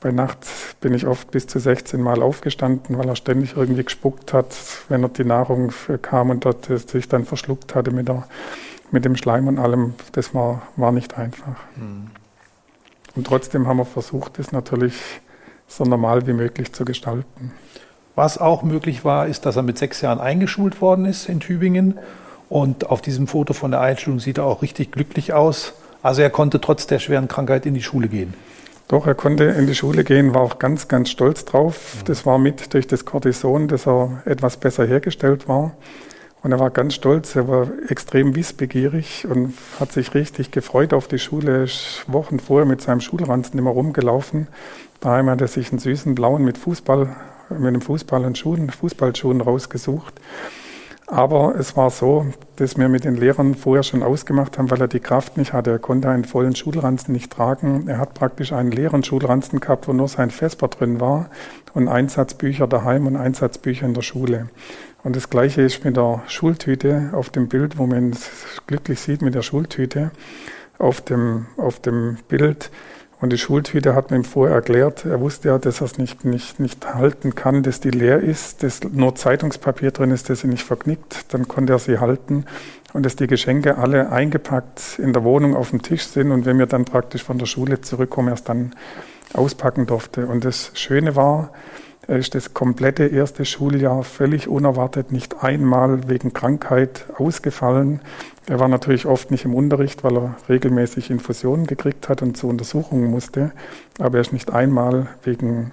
Bei 0.00 0.12
Nacht 0.12 0.46
bin 0.80 0.94
ich 0.94 1.06
oft 1.06 1.30
bis 1.30 1.46
zu 1.46 1.58
16 1.58 2.00
Mal 2.00 2.22
aufgestanden, 2.22 2.98
weil 2.98 3.08
er 3.08 3.16
ständig 3.16 3.56
irgendwie 3.56 3.82
gespuckt 3.82 4.32
hat, 4.32 4.54
wenn 4.88 5.02
er 5.02 5.08
die 5.08 5.24
Nahrung 5.24 5.72
kam 6.02 6.30
und 6.30 6.44
dort 6.44 6.66
sich 6.66 7.08
dann 7.08 7.24
verschluckt 7.24 7.74
hatte 7.74 7.90
mit, 7.90 8.08
der, 8.08 8.28
mit 8.90 9.04
dem 9.04 9.16
Schleim 9.16 9.48
und 9.48 9.58
allem. 9.58 9.94
Das 10.12 10.34
war, 10.34 10.62
war 10.76 10.92
nicht 10.92 11.16
einfach. 11.16 11.56
Mhm. 11.76 12.10
Und 13.14 13.26
trotzdem 13.26 13.66
haben 13.66 13.78
wir 13.78 13.86
versucht, 13.86 14.38
das 14.38 14.52
natürlich 14.52 14.94
so 15.66 15.84
normal 15.84 16.26
wie 16.26 16.34
möglich 16.34 16.72
zu 16.72 16.84
gestalten. 16.84 17.52
Was 18.14 18.38
auch 18.38 18.62
möglich 18.62 19.04
war, 19.04 19.26
ist, 19.26 19.46
dass 19.46 19.56
er 19.56 19.62
mit 19.62 19.78
sechs 19.78 20.00
Jahren 20.02 20.20
eingeschult 20.20 20.80
worden 20.80 21.04
ist 21.06 21.28
in 21.28 21.40
Tübingen. 21.40 21.98
Und 22.48 22.88
auf 22.90 23.02
diesem 23.02 23.26
Foto 23.26 23.52
von 23.52 23.70
der 23.70 23.80
Einschulung 23.80 24.20
sieht 24.20 24.38
er 24.38 24.44
auch 24.44 24.62
richtig 24.62 24.92
glücklich 24.92 25.32
aus. 25.32 25.72
Also 26.02 26.22
er 26.22 26.30
konnte 26.30 26.60
trotz 26.60 26.86
der 26.86 26.98
schweren 26.98 27.28
Krankheit 27.28 27.66
in 27.66 27.74
die 27.74 27.82
Schule 27.82 28.08
gehen. 28.08 28.34
Doch, 28.88 29.08
er 29.08 29.16
konnte 29.16 29.44
in 29.44 29.66
die 29.66 29.74
Schule 29.74 30.04
gehen, 30.04 30.32
war 30.32 30.42
auch 30.42 30.60
ganz, 30.60 30.86
ganz 30.86 31.10
stolz 31.10 31.44
drauf. 31.44 31.96
Das 32.04 32.24
war 32.24 32.38
mit 32.38 32.72
durch 32.72 32.86
das 32.86 33.04
Cortison, 33.04 33.66
dass 33.66 33.88
er 33.88 34.22
etwas 34.26 34.58
besser 34.58 34.86
hergestellt 34.86 35.48
war. 35.48 35.72
Und 36.44 36.52
er 36.52 36.60
war 36.60 36.70
ganz 36.70 36.94
stolz, 36.94 37.34
er 37.34 37.48
war 37.48 37.68
extrem 37.88 38.36
wissbegierig 38.36 39.26
und 39.28 39.54
hat 39.80 39.90
sich 39.90 40.14
richtig 40.14 40.52
gefreut 40.52 40.94
auf 40.94 41.08
die 41.08 41.18
Schule. 41.18 41.66
Wochen 42.06 42.38
vorher 42.38 42.66
mit 42.66 42.80
seinem 42.80 43.00
Schulranzen 43.00 43.58
immer 43.58 43.70
rumgelaufen. 43.70 44.46
Daheim 45.00 45.28
hat 45.28 45.40
er 45.40 45.48
sich 45.48 45.72
einen 45.72 45.80
süßen 45.80 46.14
blauen 46.14 46.44
mit 46.44 46.56
Fußball, 46.56 47.08
mit 47.50 47.66
einem 47.66 47.80
Fußball 47.80 48.24
und 48.24 48.38
Schuhen, 48.38 48.70
Fußballschuhen 48.70 49.40
rausgesucht. 49.40 50.14
Aber 51.08 51.54
es 51.56 51.76
war 51.76 51.90
so, 51.90 52.26
dass 52.56 52.76
wir 52.76 52.88
mit 52.88 53.04
den 53.04 53.16
Lehrern 53.16 53.54
vorher 53.54 53.84
schon 53.84 54.02
ausgemacht 54.02 54.58
haben, 54.58 54.70
weil 54.70 54.80
er 54.80 54.88
die 54.88 54.98
Kraft 54.98 55.36
nicht 55.36 55.52
hatte. 55.52 55.70
Er 55.70 55.78
konnte 55.78 56.08
einen 56.08 56.24
vollen 56.24 56.56
Schulranzen 56.56 57.12
nicht 57.12 57.32
tragen. 57.32 57.86
Er 57.86 57.98
hat 57.98 58.14
praktisch 58.14 58.52
einen 58.52 58.72
leeren 58.72 59.04
Schulranzen 59.04 59.60
gehabt, 59.60 59.86
wo 59.86 59.92
nur 59.92 60.08
sein 60.08 60.30
Vesper 60.30 60.66
drin 60.66 61.00
war 61.00 61.30
und 61.74 61.86
Einsatzbücher 61.86 62.66
daheim 62.66 63.06
und 63.06 63.14
Einsatzbücher 63.14 63.86
in 63.86 63.94
der 63.94 64.02
Schule. 64.02 64.48
Und 65.04 65.14
das 65.14 65.30
Gleiche 65.30 65.62
ist 65.62 65.84
mit 65.84 65.96
der 65.96 66.24
Schultüte 66.26 67.10
auf 67.12 67.30
dem 67.30 67.46
Bild, 67.46 67.78
wo 67.78 67.86
man 67.86 68.10
es 68.10 68.28
glücklich 68.66 68.98
sieht 68.98 69.22
mit 69.22 69.36
der 69.36 69.42
Schultüte 69.42 70.10
auf 70.78 71.00
dem, 71.00 71.46
auf 71.56 71.78
dem 71.78 72.16
Bild. 72.26 72.70
Und 73.18 73.32
die 73.32 73.38
Schultüte 73.38 73.94
hat 73.94 74.10
mir 74.10 74.22
vorher 74.24 74.56
erklärt, 74.56 75.06
er 75.06 75.20
wusste 75.20 75.48
ja, 75.48 75.58
dass 75.58 75.80
er 75.80 75.86
es 75.86 75.96
nicht, 75.96 76.26
nicht, 76.26 76.60
nicht 76.60 76.94
halten 76.94 77.34
kann, 77.34 77.62
dass 77.62 77.80
die 77.80 77.90
leer 77.90 78.20
ist, 78.20 78.62
dass 78.62 78.82
nur 78.82 79.14
Zeitungspapier 79.14 79.90
drin 79.90 80.10
ist, 80.10 80.28
dass 80.28 80.40
sie 80.40 80.48
nicht 80.48 80.64
verknickt. 80.64 81.32
Dann 81.32 81.48
konnte 81.48 81.72
er 81.72 81.78
sie 81.78 81.98
halten 81.98 82.44
und 82.92 83.06
dass 83.06 83.16
die 83.16 83.26
Geschenke 83.26 83.78
alle 83.78 84.12
eingepackt 84.12 84.98
in 84.98 85.14
der 85.14 85.24
Wohnung 85.24 85.56
auf 85.56 85.70
dem 85.70 85.80
Tisch 85.80 86.06
sind 86.06 86.30
und 86.30 86.44
wenn 86.44 86.58
wir 86.58 86.66
dann 86.66 86.84
praktisch 86.84 87.22
von 87.22 87.38
der 87.38 87.46
Schule 87.46 87.80
zurückkommen, 87.80 88.28
erst 88.28 88.50
dann 88.50 88.74
auspacken 89.32 89.86
durfte. 89.86 90.26
Und 90.26 90.44
das 90.44 90.72
Schöne 90.74 91.16
war, 91.16 91.52
ist 92.08 92.34
das 92.34 92.54
komplette 92.54 93.06
erste 93.06 93.44
Schuljahr 93.44 94.04
völlig 94.04 94.46
unerwartet 94.46 95.10
nicht 95.10 95.42
einmal 95.42 96.08
wegen 96.08 96.32
Krankheit 96.32 97.06
ausgefallen. 97.16 98.00
Er 98.46 98.60
war 98.60 98.68
natürlich 98.68 99.06
oft 99.06 99.32
nicht 99.32 99.44
im 99.44 99.54
Unterricht, 99.54 100.04
weil 100.04 100.16
er 100.16 100.36
regelmäßig 100.48 101.10
Infusionen 101.10 101.66
gekriegt 101.66 102.08
hat 102.08 102.22
und 102.22 102.36
zu 102.36 102.48
Untersuchungen 102.48 103.10
musste. 103.10 103.50
Aber 103.98 104.18
er 104.18 104.20
ist 104.20 104.32
nicht 104.32 104.52
einmal 104.52 105.08
wegen 105.24 105.72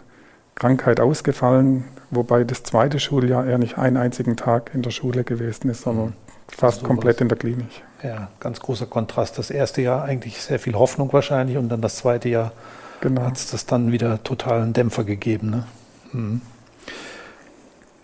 Krankheit 0.55 0.99
ausgefallen, 0.99 1.83
wobei 2.09 2.43
das 2.43 2.63
zweite 2.63 2.99
Schuljahr 2.99 3.45
er 3.45 3.59
nicht 3.59 3.77
einen 3.77 3.97
einzigen 3.97 4.35
Tag 4.35 4.71
in 4.73 4.81
der 4.81 4.91
Schule 4.91 5.23
gewesen 5.23 5.69
ist, 5.69 5.81
sondern 5.81 6.07
mhm. 6.07 6.13
fast 6.47 6.81
so 6.81 6.87
komplett 6.87 7.21
in 7.21 7.29
der 7.29 7.37
Klinik. 7.37 7.83
Ja, 8.01 8.29
ganz 8.39 8.59
großer 8.59 8.87
Kontrast. 8.87 9.37
Das 9.37 9.51
erste 9.51 9.83
Jahr 9.83 10.03
eigentlich 10.03 10.41
sehr 10.41 10.59
viel 10.59 10.73
Hoffnung 10.73 11.13
wahrscheinlich 11.13 11.57
und 11.57 11.69
dann 11.69 11.81
das 11.81 11.97
zweite 11.97 12.29
Jahr 12.29 12.53
genau. 13.01 13.21
hat 13.21 13.37
es 13.37 13.51
das 13.51 13.67
dann 13.67 13.91
wieder 13.91 14.23
totalen 14.23 14.73
Dämpfer 14.73 15.03
gegeben. 15.03 15.51
Ne? 15.51 15.63
Mhm. 16.13 16.41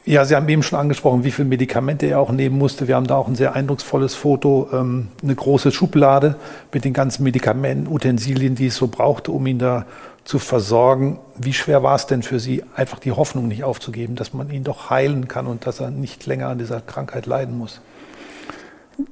Ja, 0.06 0.26
Sie 0.26 0.36
haben 0.36 0.50
eben 0.50 0.64
schon 0.64 0.80
angesprochen, 0.80 1.24
wie 1.24 1.30
viele 1.30 1.48
Medikamente 1.48 2.08
er 2.08 2.20
auch 2.20 2.32
nehmen 2.32 2.58
musste. 2.58 2.88
Wir 2.88 2.96
haben 2.96 3.06
da 3.06 3.16
auch 3.16 3.28
ein 3.28 3.36
sehr 3.36 3.54
eindrucksvolles 3.54 4.16
Foto, 4.16 4.68
ähm, 4.74 5.10
eine 5.22 5.36
große 5.36 5.72
Schublade 5.72 6.36
mit 6.74 6.84
den 6.84 6.94
ganzen 6.94 7.24
Medikamenten, 7.24 7.88
Utensilien, 7.88 8.56
die 8.56 8.68
es 8.68 8.76
so 8.76 8.88
brauchte, 8.88 9.32
um 9.32 9.46
ihn 9.46 9.60
da 9.60 9.86
zu 10.24 10.40
versorgen. 10.40 11.20
Wie 11.36 11.54
schwer 11.54 11.84
war 11.84 11.96
es 11.96 12.08
denn 12.08 12.24
für 12.24 12.40
Sie, 12.40 12.64
einfach 12.76 12.98
die 12.98 13.12
Hoffnung 13.12 13.48
nicht 13.48 13.64
aufzugeben, 13.64 14.16
dass 14.16 14.34
man 14.34 14.50
ihn 14.50 14.64
doch 14.64 14.90
heilen 14.90 15.28
kann 15.28 15.46
und 15.46 15.68
dass 15.68 15.80
er 15.80 15.92
nicht 15.92 16.26
länger 16.26 16.48
an 16.48 16.58
dieser 16.58 16.82
Krankheit 16.82 17.28
leiden 17.28 17.58
muss? 17.58 17.82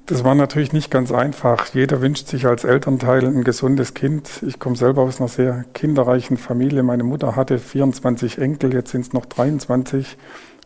Das 0.05 0.23
war 0.23 0.35
natürlich 0.35 0.73
nicht 0.73 0.91
ganz 0.91 1.11
einfach. 1.13 1.67
Jeder 1.73 2.01
wünscht 2.01 2.27
sich 2.27 2.45
als 2.45 2.65
Elternteil 2.65 3.25
ein 3.25 3.43
gesundes 3.43 3.93
Kind. 3.93 4.43
Ich 4.45 4.59
komme 4.59 4.75
selber 4.75 5.03
aus 5.03 5.19
einer 5.19 5.29
sehr 5.29 5.63
kinderreichen 5.73 6.35
Familie. 6.35 6.83
Meine 6.83 7.03
Mutter 7.03 7.37
hatte 7.37 7.57
24 7.57 8.37
Enkel, 8.39 8.73
jetzt 8.73 8.91
sind 8.91 9.01
es 9.01 9.13
noch 9.13 9.25
23. 9.25 10.17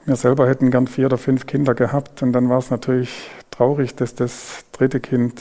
Wir 0.06 0.16
selber 0.16 0.50
hätten 0.50 0.72
gern 0.72 0.88
vier 0.88 1.06
oder 1.06 1.20
fünf 1.20 1.46
Kinder 1.46 1.76
gehabt. 1.76 2.24
Und 2.24 2.34
dann 2.34 2.50
war 2.50 2.58
es 2.58 2.72
natürlich 2.72 3.30
traurig, 3.52 3.96
dass 3.96 4.16
das 4.16 4.66
dritte 4.72 5.00
Kind 5.00 5.40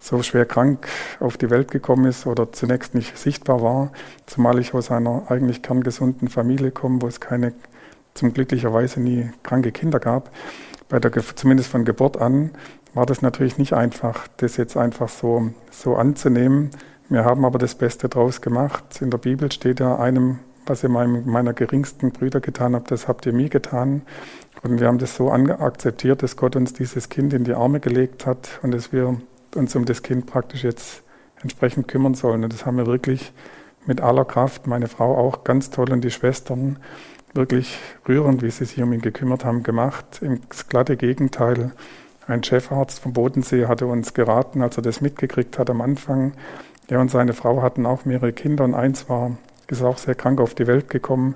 so 0.00 0.22
schwer 0.22 0.44
krank 0.44 0.88
auf 1.20 1.36
die 1.36 1.50
Welt 1.50 1.70
gekommen 1.70 2.06
ist 2.06 2.26
oder 2.26 2.52
zunächst 2.52 2.96
nicht 2.96 3.16
sichtbar 3.16 3.62
war. 3.62 3.92
Zumal 4.26 4.58
ich 4.58 4.74
aus 4.74 4.90
einer 4.90 5.24
eigentlich 5.28 5.62
kerngesunden 5.62 6.28
Familie 6.28 6.72
komme, 6.72 7.00
wo 7.02 7.06
es 7.06 7.20
keine, 7.20 7.52
zum 8.14 8.32
glücklicherweise 8.32 9.00
nie 9.00 9.30
kranke 9.44 9.70
Kinder 9.70 10.00
gab. 10.00 10.30
Bei 10.88 10.98
der, 10.98 11.12
zumindest 11.36 11.70
von 11.70 11.84
Geburt 11.84 12.16
an 12.16 12.50
war 12.98 13.06
das 13.06 13.22
natürlich 13.22 13.58
nicht 13.58 13.74
einfach, 13.74 14.26
das 14.38 14.56
jetzt 14.56 14.76
einfach 14.76 15.08
so, 15.08 15.52
so 15.70 15.94
anzunehmen. 15.94 16.72
Wir 17.08 17.24
haben 17.24 17.44
aber 17.44 17.56
das 17.56 17.76
Beste 17.76 18.08
draus 18.08 18.40
gemacht. 18.40 19.00
In 19.00 19.12
der 19.12 19.18
Bibel 19.18 19.52
steht 19.52 19.78
ja 19.78 20.00
einem, 20.00 20.40
was 20.66 20.82
ihr 20.82 20.88
meinem, 20.88 21.24
meiner 21.24 21.52
geringsten 21.52 22.10
Brüder 22.10 22.40
getan 22.40 22.74
habt, 22.74 22.90
das 22.90 23.06
habt 23.06 23.24
ihr 23.24 23.32
mir 23.32 23.50
getan. 23.50 24.02
Und 24.64 24.80
wir 24.80 24.88
haben 24.88 24.98
das 24.98 25.14
so 25.14 25.30
akzeptiert, 25.30 26.24
dass 26.24 26.36
Gott 26.36 26.56
uns 26.56 26.72
dieses 26.72 27.08
Kind 27.08 27.32
in 27.34 27.44
die 27.44 27.54
Arme 27.54 27.78
gelegt 27.78 28.26
hat 28.26 28.58
und 28.62 28.72
dass 28.72 28.92
wir 28.92 29.20
uns 29.54 29.76
um 29.76 29.84
das 29.84 30.02
Kind 30.02 30.26
praktisch 30.26 30.64
jetzt 30.64 31.04
entsprechend 31.40 31.86
kümmern 31.86 32.14
sollen. 32.14 32.42
Und 32.42 32.52
das 32.52 32.66
haben 32.66 32.78
wir 32.78 32.86
wirklich 32.86 33.32
mit 33.86 34.00
aller 34.00 34.24
Kraft, 34.24 34.66
meine 34.66 34.88
Frau 34.88 35.16
auch 35.16 35.44
ganz 35.44 35.70
toll 35.70 35.92
und 35.92 36.00
die 36.00 36.10
Schwestern 36.10 36.80
wirklich 37.32 37.78
rührend, 38.08 38.42
wie 38.42 38.50
sie 38.50 38.64
sich 38.64 38.82
um 38.82 38.92
ihn 38.92 39.02
gekümmert 39.02 39.44
haben, 39.44 39.62
gemacht. 39.62 40.18
Im 40.20 40.40
glatte 40.68 40.96
Gegenteil. 40.96 41.70
Ein 42.28 42.42
Chefarzt 42.42 43.00
vom 43.00 43.14
Bodensee 43.14 43.66
hatte 43.66 43.86
uns 43.86 44.12
geraten, 44.12 44.60
als 44.60 44.76
er 44.76 44.82
das 44.82 45.00
mitgekriegt 45.00 45.58
hat 45.58 45.70
am 45.70 45.80
Anfang. 45.80 46.34
Er 46.86 47.00
und 47.00 47.10
seine 47.10 47.32
Frau 47.32 47.62
hatten 47.62 47.86
auch 47.86 48.04
mehrere 48.04 48.34
Kinder 48.34 48.64
und 48.64 48.74
eins 48.74 49.08
war, 49.08 49.38
ist 49.66 49.82
auch 49.82 49.96
sehr 49.96 50.14
krank 50.14 50.38
auf 50.38 50.54
die 50.54 50.66
Welt 50.66 50.90
gekommen. 50.90 51.32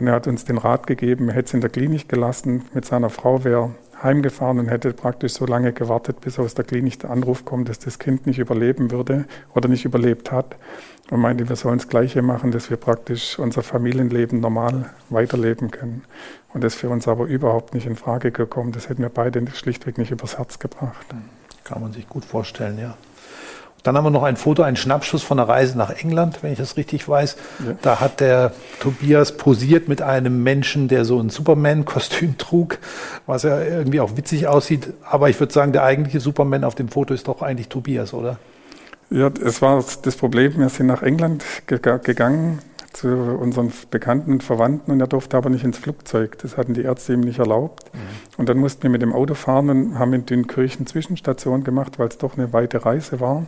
Und 0.00 0.06
er 0.06 0.14
hat 0.14 0.26
uns 0.26 0.46
den 0.46 0.56
Rat 0.56 0.86
gegeben, 0.86 1.28
er 1.28 1.34
hätte 1.34 1.48
es 1.48 1.54
in 1.54 1.60
der 1.60 1.68
Klinik 1.68 2.08
gelassen. 2.08 2.64
Mit 2.72 2.86
seiner 2.86 3.10
Frau 3.10 3.44
wäre 3.44 3.74
heimgefahren 4.02 4.58
und 4.58 4.68
hätte 4.68 4.92
praktisch 4.92 5.34
so 5.34 5.46
lange 5.46 5.72
gewartet, 5.72 6.20
bis 6.20 6.38
aus 6.38 6.54
der 6.54 6.64
Klinik 6.64 6.98
der 7.00 7.10
Anruf 7.10 7.44
kommt, 7.44 7.68
dass 7.68 7.78
das 7.78 7.98
Kind 7.98 8.26
nicht 8.26 8.38
überleben 8.38 8.90
würde 8.90 9.24
oder 9.54 9.68
nicht 9.68 9.84
überlebt 9.84 10.32
hat. 10.32 10.56
Und 11.10 11.20
meinte, 11.20 11.48
wir 11.48 11.56
sollen 11.56 11.78
das 11.78 11.88
Gleiche 11.88 12.22
machen, 12.22 12.52
dass 12.52 12.70
wir 12.70 12.78
praktisch 12.78 13.38
unser 13.38 13.62
Familienleben 13.62 14.40
normal 14.40 14.90
weiterleben 15.10 15.70
können. 15.70 16.04
Und 16.54 16.64
das 16.64 16.74
für 16.74 16.88
uns 16.88 17.06
aber 17.06 17.26
überhaupt 17.26 17.74
nicht 17.74 17.86
in 17.86 17.96
Frage 17.96 18.30
gekommen. 18.30 18.72
Das 18.72 18.88
hätten 18.88 19.02
wir 19.02 19.10
beide 19.10 19.44
schlichtweg 19.50 19.98
nicht 19.98 20.10
übers 20.10 20.38
Herz 20.38 20.58
gebracht. 20.58 21.06
Kann 21.64 21.82
man 21.82 21.92
sich 21.92 22.08
gut 22.08 22.24
vorstellen, 22.24 22.78
ja. 22.78 22.96
Dann 23.82 23.96
haben 23.96 24.04
wir 24.04 24.10
noch 24.10 24.22
ein 24.22 24.36
Foto, 24.36 24.62
einen 24.62 24.76
Schnappschuss 24.76 25.22
von 25.22 25.38
der 25.38 25.48
Reise 25.48 25.76
nach 25.76 25.90
England, 25.90 26.38
wenn 26.42 26.52
ich 26.52 26.58
das 26.58 26.76
richtig 26.76 27.08
weiß. 27.08 27.36
Ja. 27.66 27.74
Da 27.82 28.00
hat 28.00 28.20
der 28.20 28.52
Tobias 28.80 29.36
posiert 29.36 29.88
mit 29.88 30.02
einem 30.02 30.42
Menschen, 30.42 30.88
der 30.88 31.04
so 31.04 31.18
ein 31.18 31.30
Superman-Kostüm 31.30 32.38
trug, 32.38 32.78
was 33.26 33.42
ja 33.42 33.60
irgendwie 33.60 34.00
auch 34.00 34.16
witzig 34.16 34.46
aussieht. 34.46 34.92
Aber 35.08 35.30
ich 35.30 35.40
würde 35.40 35.52
sagen, 35.52 35.72
der 35.72 35.82
eigentliche 35.82 36.20
Superman 36.20 36.64
auf 36.64 36.74
dem 36.74 36.88
Foto 36.88 37.12
ist 37.12 37.26
doch 37.26 37.42
eigentlich 37.42 37.68
Tobias, 37.68 38.14
oder? 38.14 38.38
Ja, 39.10 39.30
es 39.44 39.60
war 39.60 39.84
das 40.02 40.16
Problem. 40.16 40.58
Wir 40.58 40.68
sind 40.68 40.86
nach 40.86 41.02
England 41.02 41.44
gegangen 41.66 42.60
zu 42.92 43.08
unseren 43.08 43.72
Bekannten 43.90 44.32
und 44.32 44.42
Verwandten 44.42 44.90
und 44.92 45.00
er 45.00 45.06
durfte 45.06 45.36
aber 45.36 45.50
nicht 45.50 45.64
ins 45.64 45.78
Flugzeug. 45.78 46.38
Das 46.38 46.56
hatten 46.56 46.74
die 46.74 46.82
Ärzte 46.82 47.14
ihm 47.14 47.20
nicht 47.20 47.38
erlaubt. 47.38 47.92
Mhm. 47.92 47.98
Und 48.38 48.48
dann 48.48 48.58
mussten 48.58 48.82
wir 48.82 48.90
mit 48.90 49.02
dem 49.02 49.12
Auto 49.12 49.34
fahren 49.34 49.70
und 49.70 49.98
haben 49.98 50.12
in 50.12 50.26
Dünkirchen 50.26 50.86
Zwischenstation 50.86 51.64
gemacht, 51.64 51.98
weil 51.98 52.08
es 52.08 52.18
doch 52.18 52.36
eine 52.36 52.52
weite 52.52 52.84
Reise 52.84 53.20
war. 53.20 53.46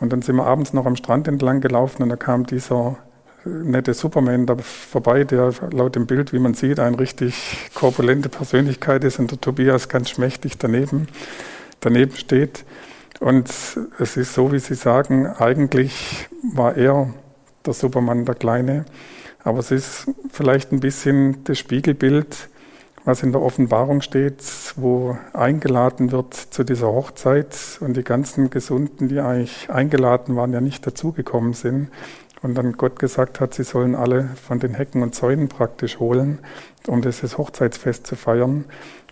Und 0.00 0.12
dann 0.12 0.22
sind 0.22 0.36
wir 0.36 0.46
abends 0.46 0.72
noch 0.72 0.86
am 0.86 0.96
Strand 0.96 1.26
entlang 1.28 1.60
gelaufen 1.60 2.02
und 2.02 2.08
da 2.08 2.16
kam 2.16 2.46
dieser 2.46 2.96
äh, 3.44 3.48
nette 3.48 3.94
Superman 3.94 4.46
da 4.46 4.56
vorbei, 4.56 5.24
der 5.24 5.52
laut 5.72 5.96
dem 5.96 6.06
Bild, 6.06 6.32
wie 6.32 6.38
man 6.38 6.54
sieht, 6.54 6.78
eine 6.78 6.98
richtig 6.98 7.70
korpulente 7.74 8.28
Persönlichkeit 8.28 9.02
ist 9.04 9.18
und 9.18 9.30
der 9.30 9.40
Tobias 9.40 9.88
ganz 9.88 10.10
schmächtig 10.10 10.58
daneben, 10.58 11.08
daneben 11.80 12.14
steht. 12.16 12.64
Und 13.20 13.48
es 13.98 14.16
ist 14.16 14.34
so, 14.34 14.52
wie 14.52 14.60
Sie 14.60 14.74
sagen, 14.74 15.26
eigentlich 15.26 16.28
war 16.54 16.76
er 16.76 17.12
der 17.66 17.72
Superman, 17.72 18.24
der 18.24 18.34
Kleine. 18.34 18.84
Aber 19.44 19.60
es 19.60 19.70
ist 19.70 20.10
vielleicht 20.30 20.72
ein 20.72 20.80
bisschen 20.80 21.44
das 21.44 21.58
Spiegelbild, 21.58 22.48
was 23.04 23.22
in 23.22 23.32
der 23.32 23.40
Offenbarung 23.40 24.02
steht, 24.02 24.42
wo 24.76 25.16
eingeladen 25.32 26.12
wird 26.12 26.34
zu 26.34 26.64
dieser 26.64 26.88
Hochzeit 26.88 27.56
und 27.80 27.96
die 27.96 28.04
ganzen 28.04 28.50
Gesunden, 28.50 29.08
die 29.08 29.20
eigentlich 29.20 29.70
eingeladen 29.70 30.36
waren, 30.36 30.52
ja 30.52 30.60
nicht 30.60 30.86
dazugekommen 30.86 31.54
sind. 31.54 31.88
Und 32.42 32.54
dann 32.54 32.74
Gott 32.74 32.98
gesagt 32.98 33.40
hat, 33.40 33.54
sie 33.54 33.64
sollen 33.64 33.94
alle 33.94 34.28
von 34.46 34.60
den 34.60 34.74
Hecken 34.74 35.02
und 35.02 35.14
Zäunen 35.14 35.48
praktisch 35.48 35.98
holen, 35.98 36.38
um 36.86 37.02
dieses 37.02 37.38
Hochzeitsfest 37.38 38.06
zu 38.06 38.14
feiern. 38.14 38.66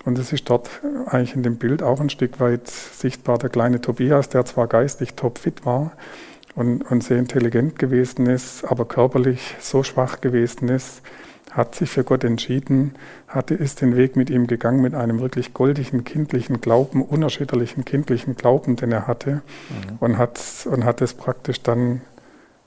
Und 0.04 0.18
es 0.18 0.32
ist 0.32 0.48
dort 0.48 0.68
eigentlich 1.06 1.34
in 1.34 1.42
dem 1.42 1.56
Bild 1.56 1.82
auch 1.82 2.00
ein 2.00 2.10
Stück 2.10 2.38
weit 2.38 2.68
sichtbar, 2.68 3.38
der 3.38 3.50
kleine 3.50 3.80
Tobias, 3.80 4.28
der 4.28 4.44
zwar 4.44 4.68
geistig 4.68 5.14
topfit 5.14 5.64
war 5.64 5.92
und, 6.56 6.82
und 6.90 7.04
sehr 7.04 7.18
intelligent 7.18 7.78
gewesen 7.78 8.26
ist, 8.26 8.64
aber 8.64 8.86
körperlich 8.86 9.54
so 9.60 9.82
schwach 9.82 10.20
gewesen 10.20 10.68
ist, 10.68 11.02
hat 11.52 11.74
sich 11.74 11.90
für 11.90 12.04
Gott 12.04 12.24
entschieden, 12.24 12.94
hatte, 13.28 13.54
ist 13.54 13.80
den 13.80 13.96
Weg 13.96 14.16
mit 14.16 14.28
ihm 14.30 14.46
gegangen 14.46 14.82
mit 14.82 14.94
einem 14.94 15.20
wirklich 15.20 15.54
goldigen, 15.54 16.04
kindlichen 16.04 16.60
Glauben, 16.60 17.02
unerschütterlichen, 17.02 17.84
kindlichen 17.84 18.36
Glauben, 18.36 18.76
den 18.76 18.92
er 18.92 19.06
hatte 19.06 19.42
mhm. 19.68 19.96
und 20.00 20.18
hat, 20.18 20.40
und 20.70 20.84
hat 20.84 21.00
es 21.00 21.14
praktisch 21.14 21.62
dann, 21.62 22.02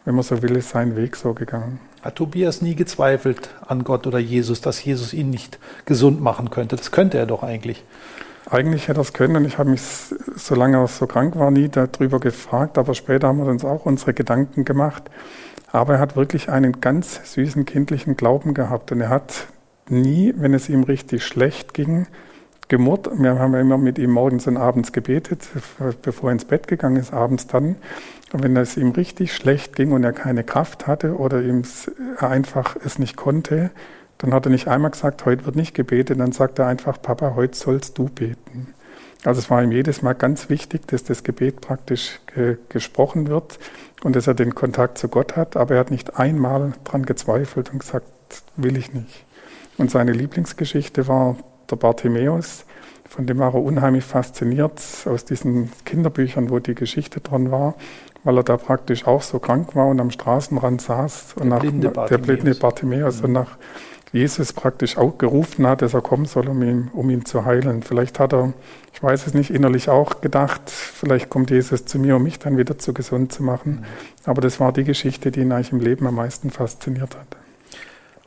wenn 0.05 0.15
man 0.15 0.23
so 0.23 0.41
will, 0.41 0.55
ist 0.55 0.69
seinen 0.69 0.95
Weg 0.95 1.15
so 1.15 1.33
gegangen. 1.33 1.79
Hat 2.01 2.15
Tobias 2.15 2.61
nie 2.61 2.75
gezweifelt 2.75 3.49
an 3.67 3.83
Gott 3.83 4.07
oder 4.07 4.19
Jesus, 4.19 4.61
dass 4.61 4.83
Jesus 4.83 5.13
ihn 5.13 5.29
nicht 5.29 5.59
gesund 5.85 6.21
machen 6.21 6.49
könnte? 6.49 6.75
Das 6.75 6.91
könnte 6.91 7.17
er 7.17 7.25
doch 7.25 7.43
eigentlich. 7.43 7.83
Eigentlich 8.49 8.87
hätte 8.87 8.99
er 8.99 9.03
es 9.03 9.13
können 9.13 9.35
und 9.35 9.45
ich 9.45 9.57
habe 9.57 9.69
mich, 9.69 9.81
solange 10.35 10.77
er 10.77 10.87
so 10.87 11.07
krank 11.07 11.35
war, 11.37 11.51
nie 11.51 11.69
darüber 11.69 12.19
gefragt, 12.19 12.77
aber 12.77 12.93
später 12.93 13.27
haben 13.27 13.39
wir 13.39 13.45
uns 13.45 13.63
auch 13.63 13.85
unsere 13.85 14.13
Gedanken 14.13 14.65
gemacht. 14.65 15.03
Aber 15.71 15.95
er 15.95 15.99
hat 15.99 16.15
wirklich 16.15 16.49
einen 16.49 16.81
ganz 16.81 17.33
süßen 17.33 17.65
kindlichen 17.65 18.17
Glauben 18.17 18.53
gehabt 18.53 18.91
und 18.91 19.01
er 19.01 19.09
hat 19.09 19.47
nie, 19.87 20.33
wenn 20.37 20.53
es 20.53 20.69
ihm 20.69 20.83
richtig 20.83 21.23
schlecht 21.23 21.73
ging, 21.73 22.07
gemurrt. 22.69 23.09
Wir 23.17 23.37
haben 23.37 23.55
immer 23.55 23.77
mit 23.77 23.99
ihm 23.99 24.11
morgens 24.11 24.47
und 24.47 24.57
abends 24.57 24.91
gebetet, 24.91 25.47
bevor 26.01 26.29
er 26.29 26.33
ins 26.33 26.45
Bett 26.45 26.67
gegangen 26.67 26.97
ist, 26.97 27.13
abends 27.13 27.47
dann. 27.47 27.75
Und 28.31 28.43
wenn 28.43 28.55
es 28.57 28.77
ihm 28.77 28.91
richtig 28.91 29.33
schlecht 29.33 29.75
ging 29.75 29.91
und 29.91 30.03
er 30.03 30.13
keine 30.13 30.43
Kraft 30.43 30.87
hatte 30.87 31.17
oder 31.17 31.41
ihm 31.41 31.63
einfach 32.19 32.75
es 32.83 32.99
nicht 32.99 33.15
konnte, 33.15 33.71
dann 34.19 34.33
hat 34.33 34.45
er 34.45 34.51
nicht 34.51 34.67
einmal 34.67 34.91
gesagt, 34.91 35.25
heute 35.25 35.45
wird 35.45 35.55
nicht 35.55 35.73
gebetet, 35.73 36.19
dann 36.19 36.31
sagt 36.31 36.59
er 36.59 36.67
einfach, 36.67 37.01
Papa, 37.01 37.33
heute 37.35 37.57
sollst 37.57 37.97
du 37.97 38.05
beten. 38.05 38.73
Also 39.25 39.39
es 39.39 39.49
war 39.49 39.63
ihm 39.63 39.71
jedes 39.71 40.01
Mal 40.01 40.13
ganz 40.13 40.49
wichtig, 40.49 40.87
dass 40.87 41.03
das 41.03 41.23
Gebet 41.23 41.59
praktisch 41.61 42.19
ge 42.33 42.57
gesprochen 42.69 43.27
wird 43.27 43.59
und 44.03 44.15
dass 44.15 44.27
er 44.27 44.33
den 44.33 44.55
Kontakt 44.55 44.97
zu 44.97 45.09
Gott 45.09 45.35
hat, 45.35 45.57
aber 45.57 45.73
er 45.73 45.79
hat 45.81 45.91
nicht 45.91 46.17
einmal 46.17 46.73
dran 46.83 47.05
gezweifelt 47.05 47.71
und 47.73 47.79
gesagt, 47.79 48.07
will 48.55 48.77
ich 48.77 48.93
nicht. 48.93 49.25
Und 49.77 49.91
seine 49.91 50.11
Lieblingsgeschichte 50.11 51.07
war 51.07 51.37
der 51.69 51.77
Bartimäus, 51.77 52.65
von 53.07 53.25
dem 53.25 53.39
war 53.39 53.55
er 53.55 53.63
unheimlich 53.63 54.05
fasziniert 54.05 54.81
aus 55.05 55.25
diesen 55.25 55.71
Kinderbüchern, 55.83 56.49
wo 56.49 56.59
die 56.59 56.75
Geschichte 56.75 57.21
dran 57.21 57.51
war, 57.51 57.75
weil 58.23 58.37
er 58.37 58.43
da 58.43 58.57
praktisch 58.57 59.07
auch 59.07 59.21
so 59.21 59.39
krank 59.39 59.75
war 59.75 59.87
und 59.87 59.99
am 59.99 60.11
Straßenrand 60.11 60.81
saß 60.81 61.33
und 61.35 61.43
der 61.43 61.49
nach 61.49 61.59
blinde 61.59 61.91
der 62.09 62.17
blinde 62.17 62.55
Bartimäus 62.55 63.19
mhm. 63.19 63.25
und 63.25 63.31
nach 63.31 63.57
Jesus 64.11 64.53
praktisch 64.53 64.97
auch 64.97 65.17
gerufen 65.17 65.67
hat, 65.67 65.81
dass 65.81 65.93
er 65.93 66.01
kommen 66.01 66.25
soll, 66.25 66.47
um 66.49 66.63
ihn, 66.63 66.89
um 66.93 67.09
ihn 67.09 67.25
zu 67.25 67.45
heilen. 67.45 67.83
Vielleicht 67.83 68.19
hat 68.19 68.33
er, 68.33 68.53
ich 68.93 69.03
weiß 69.03 69.27
es 69.27 69.33
nicht, 69.35 69.51
innerlich 69.51 69.89
auch 69.89 70.21
gedacht, 70.21 70.61
vielleicht 70.69 71.29
kommt 71.29 71.51
Jesus 71.51 71.85
zu 71.85 71.99
mir, 71.99 72.15
um 72.15 72.23
mich 72.23 72.39
dann 72.39 72.57
wieder 72.57 72.79
zu 72.79 72.93
gesund 72.93 73.31
zu 73.31 73.43
machen. 73.43 73.85
Aber 74.25 74.41
das 74.41 74.59
war 74.59 74.73
die 74.73 74.83
Geschichte, 74.83 75.29
die 75.31 75.41
ihn 75.41 75.51
eigentlich 75.51 75.71
im 75.71 75.79
Leben 75.79 76.07
am 76.07 76.15
meisten 76.15 76.49
fasziniert 76.49 77.15
hat. 77.15 77.37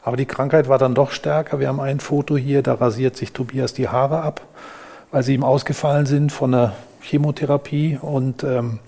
Aber 0.04 0.16
die 0.16 0.26
Krankheit 0.26 0.68
war 0.68 0.78
dann 0.78 0.94
doch 0.94 1.10
stärker. 1.10 1.58
Wir 1.58 1.68
haben 1.68 1.80
ein 1.80 2.00
Foto 2.00 2.36
hier, 2.36 2.62
da 2.62 2.74
rasiert 2.74 3.16
sich 3.16 3.32
Tobias 3.32 3.72
die 3.72 3.88
Haare 3.88 4.22
ab, 4.22 4.40
weil 5.10 5.22
sie 5.22 5.34
ihm 5.34 5.44
ausgefallen 5.44 6.06
sind 6.06 6.32
von 6.32 6.52
der 6.52 6.74
Chemotherapie. 7.00 7.98
Und 8.00 8.44
ähm, 8.44 8.78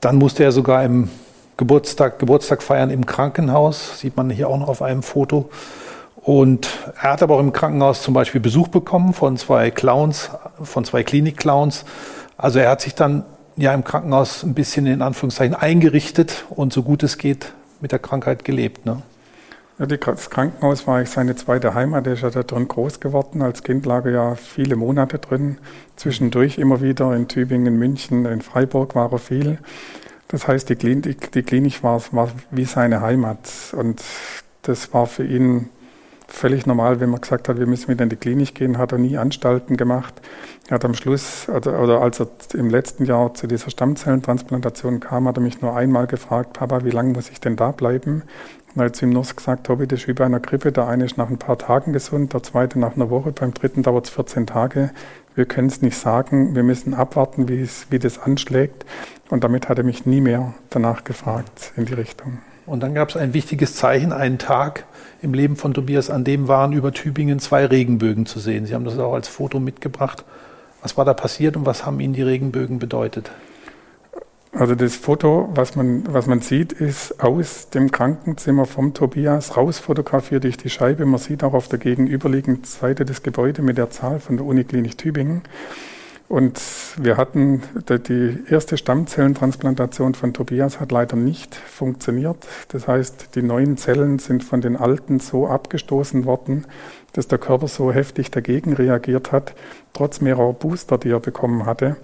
dann 0.00 0.16
musste 0.16 0.44
er 0.44 0.52
sogar 0.52 0.84
im 0.84 1.08
Geburtstag, 1.56 2.18
Geburtstag 2.18 2.62
feiern 2.62 2.90
im 2.90 3.06
Krankenhaus. 3.06 4.00
Sieht 4.00 4.16
man 4.16 4.28
hier 4.28 4.48
auch 4.48 4.58
noch 4.58 4.68
auf 4.68 4.82
einem 4.82 5.02
Foto. 5.02 5.50
Und 6.24 6.70
er 6.96 7.12
hat 7.12 7.22
aber 7.22 7.36
auch 7.36 7.40
im 7.40 7.52
Krankenhaus 7.52 8.02
zum 8.02 8.14
Beispiel 8.14 8.40
Besuch 8.40 8.68
bekommen 8.68 9.12
von 9.12 9.36
zwei 9.36 9.70
Clowns, 9.70 10.30
von 10.62 10.84
zwei 10.86 11.02
Klinik-Clowns. 11.02 11.84
Also 12.38 12.60
er 12.60 12.70
hat 12.70 12.80
sich 12.80 12.94
dann 12.94 13.24
ja 13.56 13.74
im 13.74 13.84
Krankenhaus 13.84 14.42
ein 14.42 14.54
bisschen 14.54 14.86
in 14.86 15.02
Anführungszeichen 15.02 15.54
eingerichtet 15.54 16.46
und 16.48 16.72
so 16.72 16.82
gut 16.82 17.02
es 17.02 17.18
geht 17.18 17.52
mit 17.80 17.92
der 17.92 17.98
Krankheit 17.98 18.42
gelebt. 18.42 18.86
Ne? 18.86 19.02
Ja, 19.78 19.84
das 19.84 20.30
Krankenhaus 20.30 20.86
war 20.86 20.96
eigentlich 20.96 21.10
seine 21.10 21.36
zweite 21.36 21.74
Heimat. 21.74 22.06
Er 22.06 22.14
ist 22.14 22.22
ja 22.22 22.30
da 22.30 22.42
drin 22.42 22.68
groß 22.68 23.00
geworden. 23.00 23.42
Als 23.42 23.62
Kind 23.62 23.84
lag 23.84 24.06
er 24.06 24.12
ja 24.12 24.34
viele 24.34 24.76
Monate 24.76 25.18
drin. 25.18 25.58
Zwischendurch 25.96 26.56
immer 26.56 26.80
wieder 26.80 27.14
in 27.14 27.28
Tübingen, 27.28 27.76
München, 27.76 28.24
in 28.24 28.40
Freiburg 28.40 28.94
war 28.94 29.12
er 29.12 29.18
viel. 29.18 29.58
Das 30.28 30.48
heißt, 30.48 30.70
die 30.70 30.76
Klinik, 30.76 31.32
die 31.32 31.42
Klinik 31.42 31.82
war, 31.82 32.00
war 32.12 32.30
wie 32.50 32.64
seine 32.64 33.02
Heimat. 33.02 33.38
Und 33.76 34.02
das 34.62 34.94
war 34.94 35.06
für 35.06 35.24
ihn 35.24 35.68
völlig 36.34 36.66
normal, 36.66 37.00
wenn 37.00 37.10
man 37.10 37.20
gesagt 37.20 37.48
hat, 37.48 37.58
wir 37.58 37.66
müssen 37.66 37.88
wieder 37.88 38.02
in 38.02 38.10
die 38.10 38.16
Klinik 38.16 38.54
gehen, 38.54 38.76
hat 38.78 38.92
er 38.92 38.98
nie 38.98 39.16
Anstalten 39.16 39.76
gemacht. 39.76 40.14
Er 40.68 40.76
hat 40.76 40.84
am 40.84 40.94
Schluss, 40.94 41.48
oder, 41.48 41.80
oder 41.80 42.00
als 42.02 42.20
er 42.20 42.28
im 42.54 42.68
letzten 42.68 43.04
Jahr 43.04 43.34
zu 43.34 43.46
dieser 43.46 43.70
Stammzellentransplantation 43.70 45.00
kam, 45.00 45.28
hat 45.28 45.38
er 45.38 45.42
mich 45.42 45.60
nur 45.60 45.76
einmal 45.76 46.06
gefragt, 46.06 46.54
Papa, 46.54 46.84
wie 46.84 46.90
lange 46.90 47.12
muss 47.12 47.30
ich 47.30 47.40
denn 47.40 47.56
da 47.56 47.70
bleiben? 47.70 48.22
Und 48.74 48.80
er 48.80 48.86
hat 48.86 48.96
zu 48.96 49.06
ihm 49.06 49.10
nur 49.10 49.22
gesagt, 49.22 49.66
Tobi, 49.66 49.86
das 49.86 50.00
ist 50.00 50.08
wie 50.08 50.12
bei 50.12 50.24
einer 50.24 50.40
Grippe, 50.40 50.72
der 50.72 50.88
eine 50.88 51.04
ist 51.04 51.16
nach 51.16 51.30
ein 51.30 51.38
paar 51.38 51.58
Tagen 51.58 51.92
gesund, 51.92 52.32
der 52.32 52.42
zweite 52.42 52.78
nach 52.78 52.96
einer 52.96 53.10
Woche, 53.10 53.30
beim 53.30 53.54
dritten 53.54 53.82
dauert 53.82 54.06
es 54.06 54.10
14 54.10 54.46
Tage. 54.46 54.90
Wir 55.36 55.46
können 55.46 55.68
es 55.68 55.82
nicht 55.82 55.96
sagen, 55.96 56.54
wir 56.54 56.62
müssen 56.62 56.94
abwarten, 56.94 57.48
wie 57.48 57.98
das 57.98 58.18
anschlägt. 58.18 58.84
Und 59.30 59.44
damit 59.44 59.68
hat 59.68 59.78
er 59.78 59.84
mich 59.84 60.06
nie 60.06 60.20
mehr 60.20 60.54
danach 60.70 61.04
gefragt 61.04 61.72
in 61.76 61.86
die 61.86 61.94
Richtung. 61.94 62.38
Und 62.66 62.82
dann 62.82 62.94
gab 62.94 63.10
es 63.10 63.16
ein 63.16 63.34
wichtiges 63.34 63.74
Zeichen, 63.74 64.12
einen 64.12 64.38
Tag 64.38 64.84
im 65.20 65.34
Leben 65.34 65.56
von 65.56 65.74
Tobias, 65.74 66.10
an 66.10 66.24
dem 66.24 66.48
waren 66.48 66.72
über 66.72 66.92
Tübingen 66.92 67.38
zwei 67.38 67.66
Regenbögen 67.66 68.26
zu 68.26 68.40
sehen. 68.40 68.66
Sie 68.66 68.74
haben 68.74 68.84
das 68.84 68.98
auch 68.98 69.14
als 69.14 69.28
Foto 69.28 69.60
mitgebracht. 69.60 70.24
Was 70.82 70.96
war 70.96 71.04
da 71.04 71.14
passiert 71.14 71.56
und 71.56 71.66
was 71.66 71.86
haben 71.86 72.00
Ihnen 72.00 72.14
die 72.14 72.22
Regenbögen 72.22 72.78
bedeutet? 72.78 73.30
Also 74.52 74.76
das 74.76 74.94
Foto, 74.94 75.48
was 75.52 75.74
man, 75.74 76.04
was 76.12 76.26
man 76.26 76.40
sieht, 76.40 76.72
ist 76.72 77.20
aus 77.22 77.70
dem 77.70 77.90
Krankenzimmer 77.90 78.66
vom 78.66 78.94
Tobias 78.94 79.56
rausfotografiert 79.56 80.44
durch 80.44 80.56
die 80.56 80.70
Scheibe. 80.70 81.04
Man 81.06 81.18
sieht 81.18 81.42
auch 81.42 81.54
auf 81.54 81.66
der 81.66 81.80
gegenüberliegenden 81.80 82.62
Seite 82.62 83.04
des 83.04 83.24
Gebäudes 83.24 83.64
mit 83.64 83.78
der 83.78 83.90
Zahl 83.90 84.20
von 84.20 84.36
der 84.36 84.46
Uniklinik 84.46 84.96
Tübingen. 84.96 85.42
Und 86.26 86.60
wir 86.96 87.16
hatten, 87.18 87.62
die 88.08 88.38
erste 88.48 88.78
Stammzellentransplantation 88.78 90.14
von 90.14 90.32
Tobias 90.32 90.80
hat 90.80 90.90
leider 90.90 91.16
nicht 91.16 91.54
funktioniert. 91.54 92.38
Das 92.68 92.88
heißt, 92.88 93.34
die 93.34 93.42
neuen 93.42 93.76
Zellen 93.76 94.18
sind 94.18 94.42
von 94.42 94.60
den 94.62 94.76
alten 94.76 95.20
so 95.20 95.46
abgestoßen 95.46 96.24
worden, 96.24 96.66
dass 97.12 97.28
der 97.28 97.38
Körper 97.38 97.68
so 97.68 97.92
heftig 97.92 98.30
dagegen 98.30 98.72
reagiert 98.72 99.32
hat, 99.32 99.54
trotz 99.92 100.20
mehrerer 100.20 100.54
Booster, 100.54 100.98
die 100.98 101.10
er 101.10 101.20
bekommen 101.20 101.66
hatte, 101.66 101.96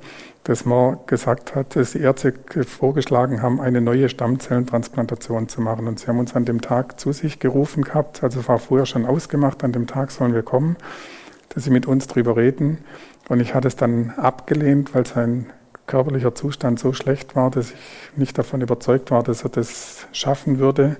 dass 0.44 0.64
man 0.64 0.98
gesagt 1.06 1.54
hat, 1.54 1.74
dass 1.74 1.92
die 1.92 2.00
Ärzte 2.00 2.34
vorgeschlagen 2.66 3.40
haben, 3.40 3.60
eine 3.60 3.80
neue 3.80 4.08
Stammzellentransplantation 4.08 5.48
zu 5.48 5.62
machen. 5.62 5.88
Und 5.88 5.98
sie 5.98 6.06
haben 6.06 6.18
uns 6.18 6.36
an 6.36 6.44
dem 6.44 6.60
Tag 6.60 7.00
zu 7.00 7.12
sich 7.12 7.40
gerufen 7.40 7.84
gehabt, 7.84 8.22
also 8.22 8.46
war 8.46 8.58
vorher 8.58 8.86
schon 8.86 9.06
ausgemacht, 9.06 9.64
an 9.64 9.72
dem 9.72 9.86
Tag 9.86 10.10
sollen 10.10 10.34
wir 10.34 10.42
kommen, 10.42 10.76
dass 11.48 11.64
sie 11.64 11.70
mit 11.70 11.86
uns 11.86 12.06
drüber 12.06 12.36
reden. 12.36 12.78
Und 13.30 13.38
ich 13.38 13.54
hatte 13.54 13.68
es 13.68 13.76
dann 13.76 14.10
abgelehnt, 14.16 14.92
weil 14.92 15.06
sein 15.06 15.46
körperlicher 15.86 16.34
Zustand 16.34 16.80
so 16.80 16.92
schlecht 16.92 17.36
war, 17.36 17.48
dass 17.48 17.70
ich 17.70 18.16
nicht 18.16 18.36
davon 18.36 18.60
überzeugt 18.60 19.12
war, 19.12 19.22
dass 19.22 19.44
er 19.44 19.50
das 19.50 20.08
schaffen 20.10 20.58
würde, 20.58 20.96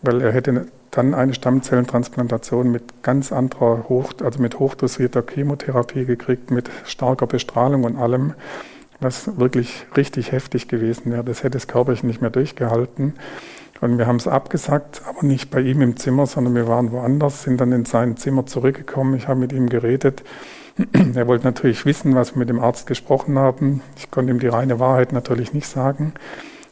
weil 0.00 0.22
er 0.22 0.32
hätte 0.32 0.68
dann 0.90 1.12
eine 1.12 1.34
Stammzellentransplantation 1.34 2.72
mit 2.72 3.02
ganz 3.02 3.32
anderer, 3.32 3.84
Hoch, 3.90 4.14
also 4.24 4.40
mit 4.40 4.58
hochdosierter 4.58 5.22
Chemotherapie 5.22 6.06
gekriegt, 6.06 6.50
mit 6.50 6.70
starker 6.86 7.26
Bestrahlung 7.26 7.84
und 7.84 7.98
allem, 7.98 8.32
was 9.00 9.38
wirklich 9.38 9.84
richtig 9.94 10.32
heftig 10.32 10.68
gewesen 10.68 11.12
wäre. 11.12 11.22
Das 11.22 11.40
hätte 11.40 11.58
das 11.58 11.68
körperlich 11.68 12.02
nicht 12.02 12.22
mehr 12.22 12.30
durchgehalten. 12.30 13.12
Und 13.82 13.98
wir 13.98 14.06
haben 14.06 14.16
es 14.16 14.26
abgesagt, 14.26 15.02
aber 15.06 15.22
nicht 15.22 15.50
bei 15.50 15.60
ihm 15.60 15.82
im 15.82 15.98
Zimmer, 15.98 16.24
sondern 16.24 16.54
wir 16.54 16.66
waren 16.66 16.92
woanders, 16.92 17.42
sind 17.42 17.60
dann 17.60 17.72
in 17.72 17.84
sein 17.84 18.16
Zimmer 18.16 18.46
zurückgekommen. 18.46 19.14
Ich 19.16 19.28
habe 19.28 19.38
mit 19.38 19.52
ihm 19.52 19.68
geredet. 19.68 20.22
Er 21.14 21.26
wollte 21.26 21.44
natürlich 21.44 21.84
wissen, 21.84 22.14
was 22.14 22.34
wir 22.34 22.38
mit 22.38 22.48
dem 22.48 22.60
Arzt 22.60 22.86
gesprochen 22.86 23.38
haben. 23.38 23.82
Ich 23.96 24.10
konnte 24.10 24.32
ihm 24.32 24.38
die 24.38 24.48
reine 24.48 24.78
Wahrheit 24.78 25.12
natürlich 25.12 25.52
nicht 25.52 25.66
sagen. 25.66 26.12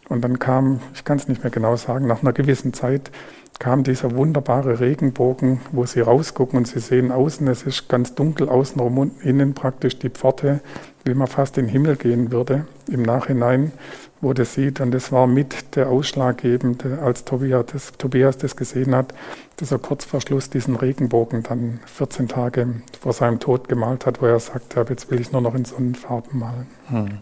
Und 0.08 0.22
dann 0.22 0.38
kam, 0.38 0.80
ich 0.94 1.04
kann 1.04 1.18
es 1.18 1.26
nicht 1.26 1.42
mehr 1.42 1.50
genau 1.50 1.74
sagen, 1.76 2.06
nach 2.06 2.22
einer 2.22 2.32
gewissen 2.32 2.72
Zeit 2.72 3.10
kam 3.58 3.82
dieser 3.82 4.14
wunderbare 4.14 4.80
Regenbogen, 4.80 5.60
wo 5.72 5.86
Sie 5.86 6.00
rausgucken 6.00 6.58
und 6.58 6.68
Sie 6.68 6.78
sehen 6.78 7.10
außen, 7.10 7.48
es 7.48 7.62
ist 7.62 7.88
ganz 7.88 8.14
dunkel 8.14 8.48
außenrum 8.48 8.98
und 8.98 9.22
innen 9.22 9.54
praktisch 9.54 9.98
die 9.98 10.10
Pforte, 10.10 10.60
wie 11.06 11.14
man 11.14 11.26
fast 11.26 11.56
in 11.58 11.66
den 11.66 11.72
Himmel 11.72 11.96
gehen 11.96 12.32
würde. 12.32 12.66
Im 12.90 13.02
Nachhinein 13.02 13.72
wo 14.20 14.32
das 14.32 14.54
sieht. 14.54 14.80
Und 14.80 14.92
das 14.92 15.12
war 15.12 15.26
mit 15.26 15.76
der 15.76 15.88
ausschlaggebende, 15.88 16.98
als 17.02 17.24
Tobias 17.24 17.66
das, 17.72 17.92
Tobias 17.92 18.38
das 18.38 18.56
gesehen 18.56 18.94
hat, 18.94 19.14
dass 19.56 19.72
er 19.72 19.78
kurz 19.78 20.04
vor 20.04 20.20
Schluss 20.20 20.50
diesen 20.50 20.76
Regenbogen 20.76 21.42
dann 21.42 21.80
14 21.86 22.28
Tage 22.28 22.82
vor 23.00 23.12
seinem 23.12 23.40
Tod 23.40 23.68
gemalt 23.68 24.06
hat, 24.06 24.22
wo 24.22 24.26
er 24.26 24.40
sagt, 24.40 24.74
jetzt 24.88 25.10
will 25.10 25.20
ich 25.20 25.32
nur 25.32 25.40
noch 25.40 25.54
in 25.54 25.64
Sonnenfarben 25.64 26.38
malen. 26.38 26.66
Hm. 26.88 27.18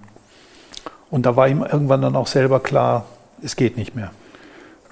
Und 1.11 1.27
da 1.27 1.37
war 1.37 1.49
ihm 1.49 1.63
irgendwann 1.63 2.03
dann 2.03 2.17
auch 2.17 2.27
selber 2.27 2.61
klar, 2.61 3.07
es 3.43 3.57
geht 3.57 3.77
nicht 3.77 3.95
mehr. 3.95 4.11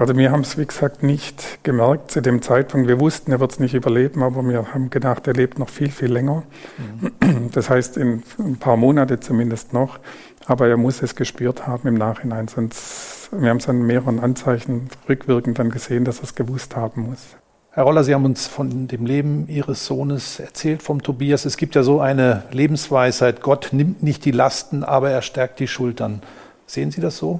Also 0.02 0.16
wir 0.16 0.32
haben 0.32 0.40
es, 0.40 0.58
wie 0.58 0.66
gesagt, 0.66 1.04
nicht 1.04 1.62
gemerkt 1.62 2.10
zu 2.10 2.20
dem 2.20 2.42
Zeitpunkt. 2.42 2.88
Wir 2.88 2.98
wussten, 2.98 3.30
er 3.30 3.38
wird 3.38 3.52
es 3.52 3.60
nicht 3.60 3.72
überleben, 3.72 4.24
aber 4.24 4.42
wir 4.42 4.74
haben 4.74 4.90
gedacht, 4.90 5.28
er 5.28 5.34
lebt 5.34 5.60
noch 5.60 5.68
viel, 5.68 5.92
viel 5.92 6.12
länger. 6.12 6.42
Mhm. 6.76 7.52
Das 7.52 7.70
heißt, 7.70 7.98
in 7.98 8.24
ein 8.40 8.56
paar 8.56 8.76
Monate 8.76 9.20
zumindest 9.20 9.72
noch. 9.72 10.00
Aber 10.46 10.66
er 10.66 10.76
muss 10.76 11.02
es 11.02 11.14
gespürt 11.14 11.68
haben 11.68 11.86
im 11.86 11.94
Nachhinein, 11.94 12.48
sonst, 12.48 13.28
wir 13.30 13.48
haben 13.48 13.58
es 13.58 13.68
an 13.68 13.80
mehreren 13.80 14.18
Anzeichen 14.18 14.88
rückwirkend 15.08 15.60
dann 15.60 15.70
gesehen, 15.70 16.04
dass 16.04 16.18
er 16.18 16.24
es 16.24 16.34
gewusst 16.34 16.74
haben 16.74 17.02
muss. 17.02 17.36
Herr 17.70 17.84
Roller, 17.84 18.02
Sie 18.02 18.12
haben 18.12 18.24
uns 18.24 18.48
von 18.48 18.88
dem 18.88 19.06
Leben 19.06 19.46
Ihres 19.46 19.86
Sohnes 19.86 20.40
erzählt, 20.40 20.82
vom 20.82 21.00
Tobias. 21.04 21.44
Es 21.44 21.56
gibt 21.56 21.76
ja 21.76 21.84
so 21.84 22.00
eine 22.00 22.42
Lebensweisheit, 22.50 23.40
Gott 23.40 23.68
nimmt 23.70 24.02
nicht 24.02 24.24
die 24.24 24.32
Lasten, 24.32 24.82
aber 24.82 25.12
er 25.12 25.22
stärkt 25.22 25.60
die 25.60 25.68
Schultern. 25.68 26.22
Sehen 26.66 26.90
Sie 26.90 27.00
das 27.00 27.18
so? 27.18 27.38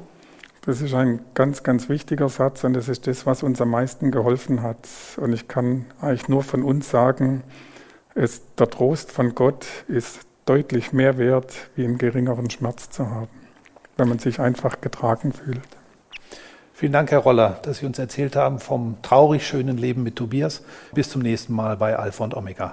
Das 0.65 0.81
ist 0.81 0.95
ein 0.95 1.25
ganz, 1.35 1.65
ganz 1.65 1.89
wichtiger 1.89 2.29
Satz 2.29 2.63
und 2.63 2.75
das 2.75 2.89
ist 2.89 3.09
das, 3.09 3.27
was 3.27 3.43
uns 3.43 3.61
am 3.61 3.71
meisten 3.71 4.13
geholfen 4.13 4.63
hat. 4.63 4.89
Und 5.17 5.33
ich 5.33 5.49
kann 5.49 5.87
eigentlich 6.01 6.29
nur 6.29 6.45
von 6.45 6.63
uns 6.63 6.89
sagen, 6.89 7.43
es, 8.15 8.43
der 8.55 8.71
Trost 8.71 9.11
von 9.11 9.35
Gott 9.35 9.67
ist 9.89 10.21
deutlich 10.47 10.93
mehr 10.93 11.19
wert, 11.19 11.53
wie 11.75 11.85
einen 11.85 11.99
geringeren 11.99 12.49
Schmerz 12.49 12.91
zu 12.91 13.11
haben, 13.11 13.31
wenn 13.97 14.09
man 14.09 14.21
sich 14.21 14.39
einfach 14.39 14.81
getragen 14.81 15.33
fühlt. 15.33 15.61
Vielen 16.73 16.93
Dank, 16.93 17.11
Herr 17.11 17.19
Roller, 17.19 17.59
dass 17.63 17.79
Sie 17.79 17.87
uns 17.87 17.99
erzählt 17.99 18.37
haben 18.37 18.61
vom 18.61 18.99
traurig 19.03 19.45
schönen 19.45 19.79
Leben 19.79 20.05
mit 20.05 20.15
Tobias. 20.15 20.63
Bis 20.95 21.11
zum 21.11 21.23
nächsten 21.23 21.55
Mal 21.55 21.77
bei 21.77 21.97
Alpha 21.97 22.23
und 22.23 22.37
Omega. 22.37 22.73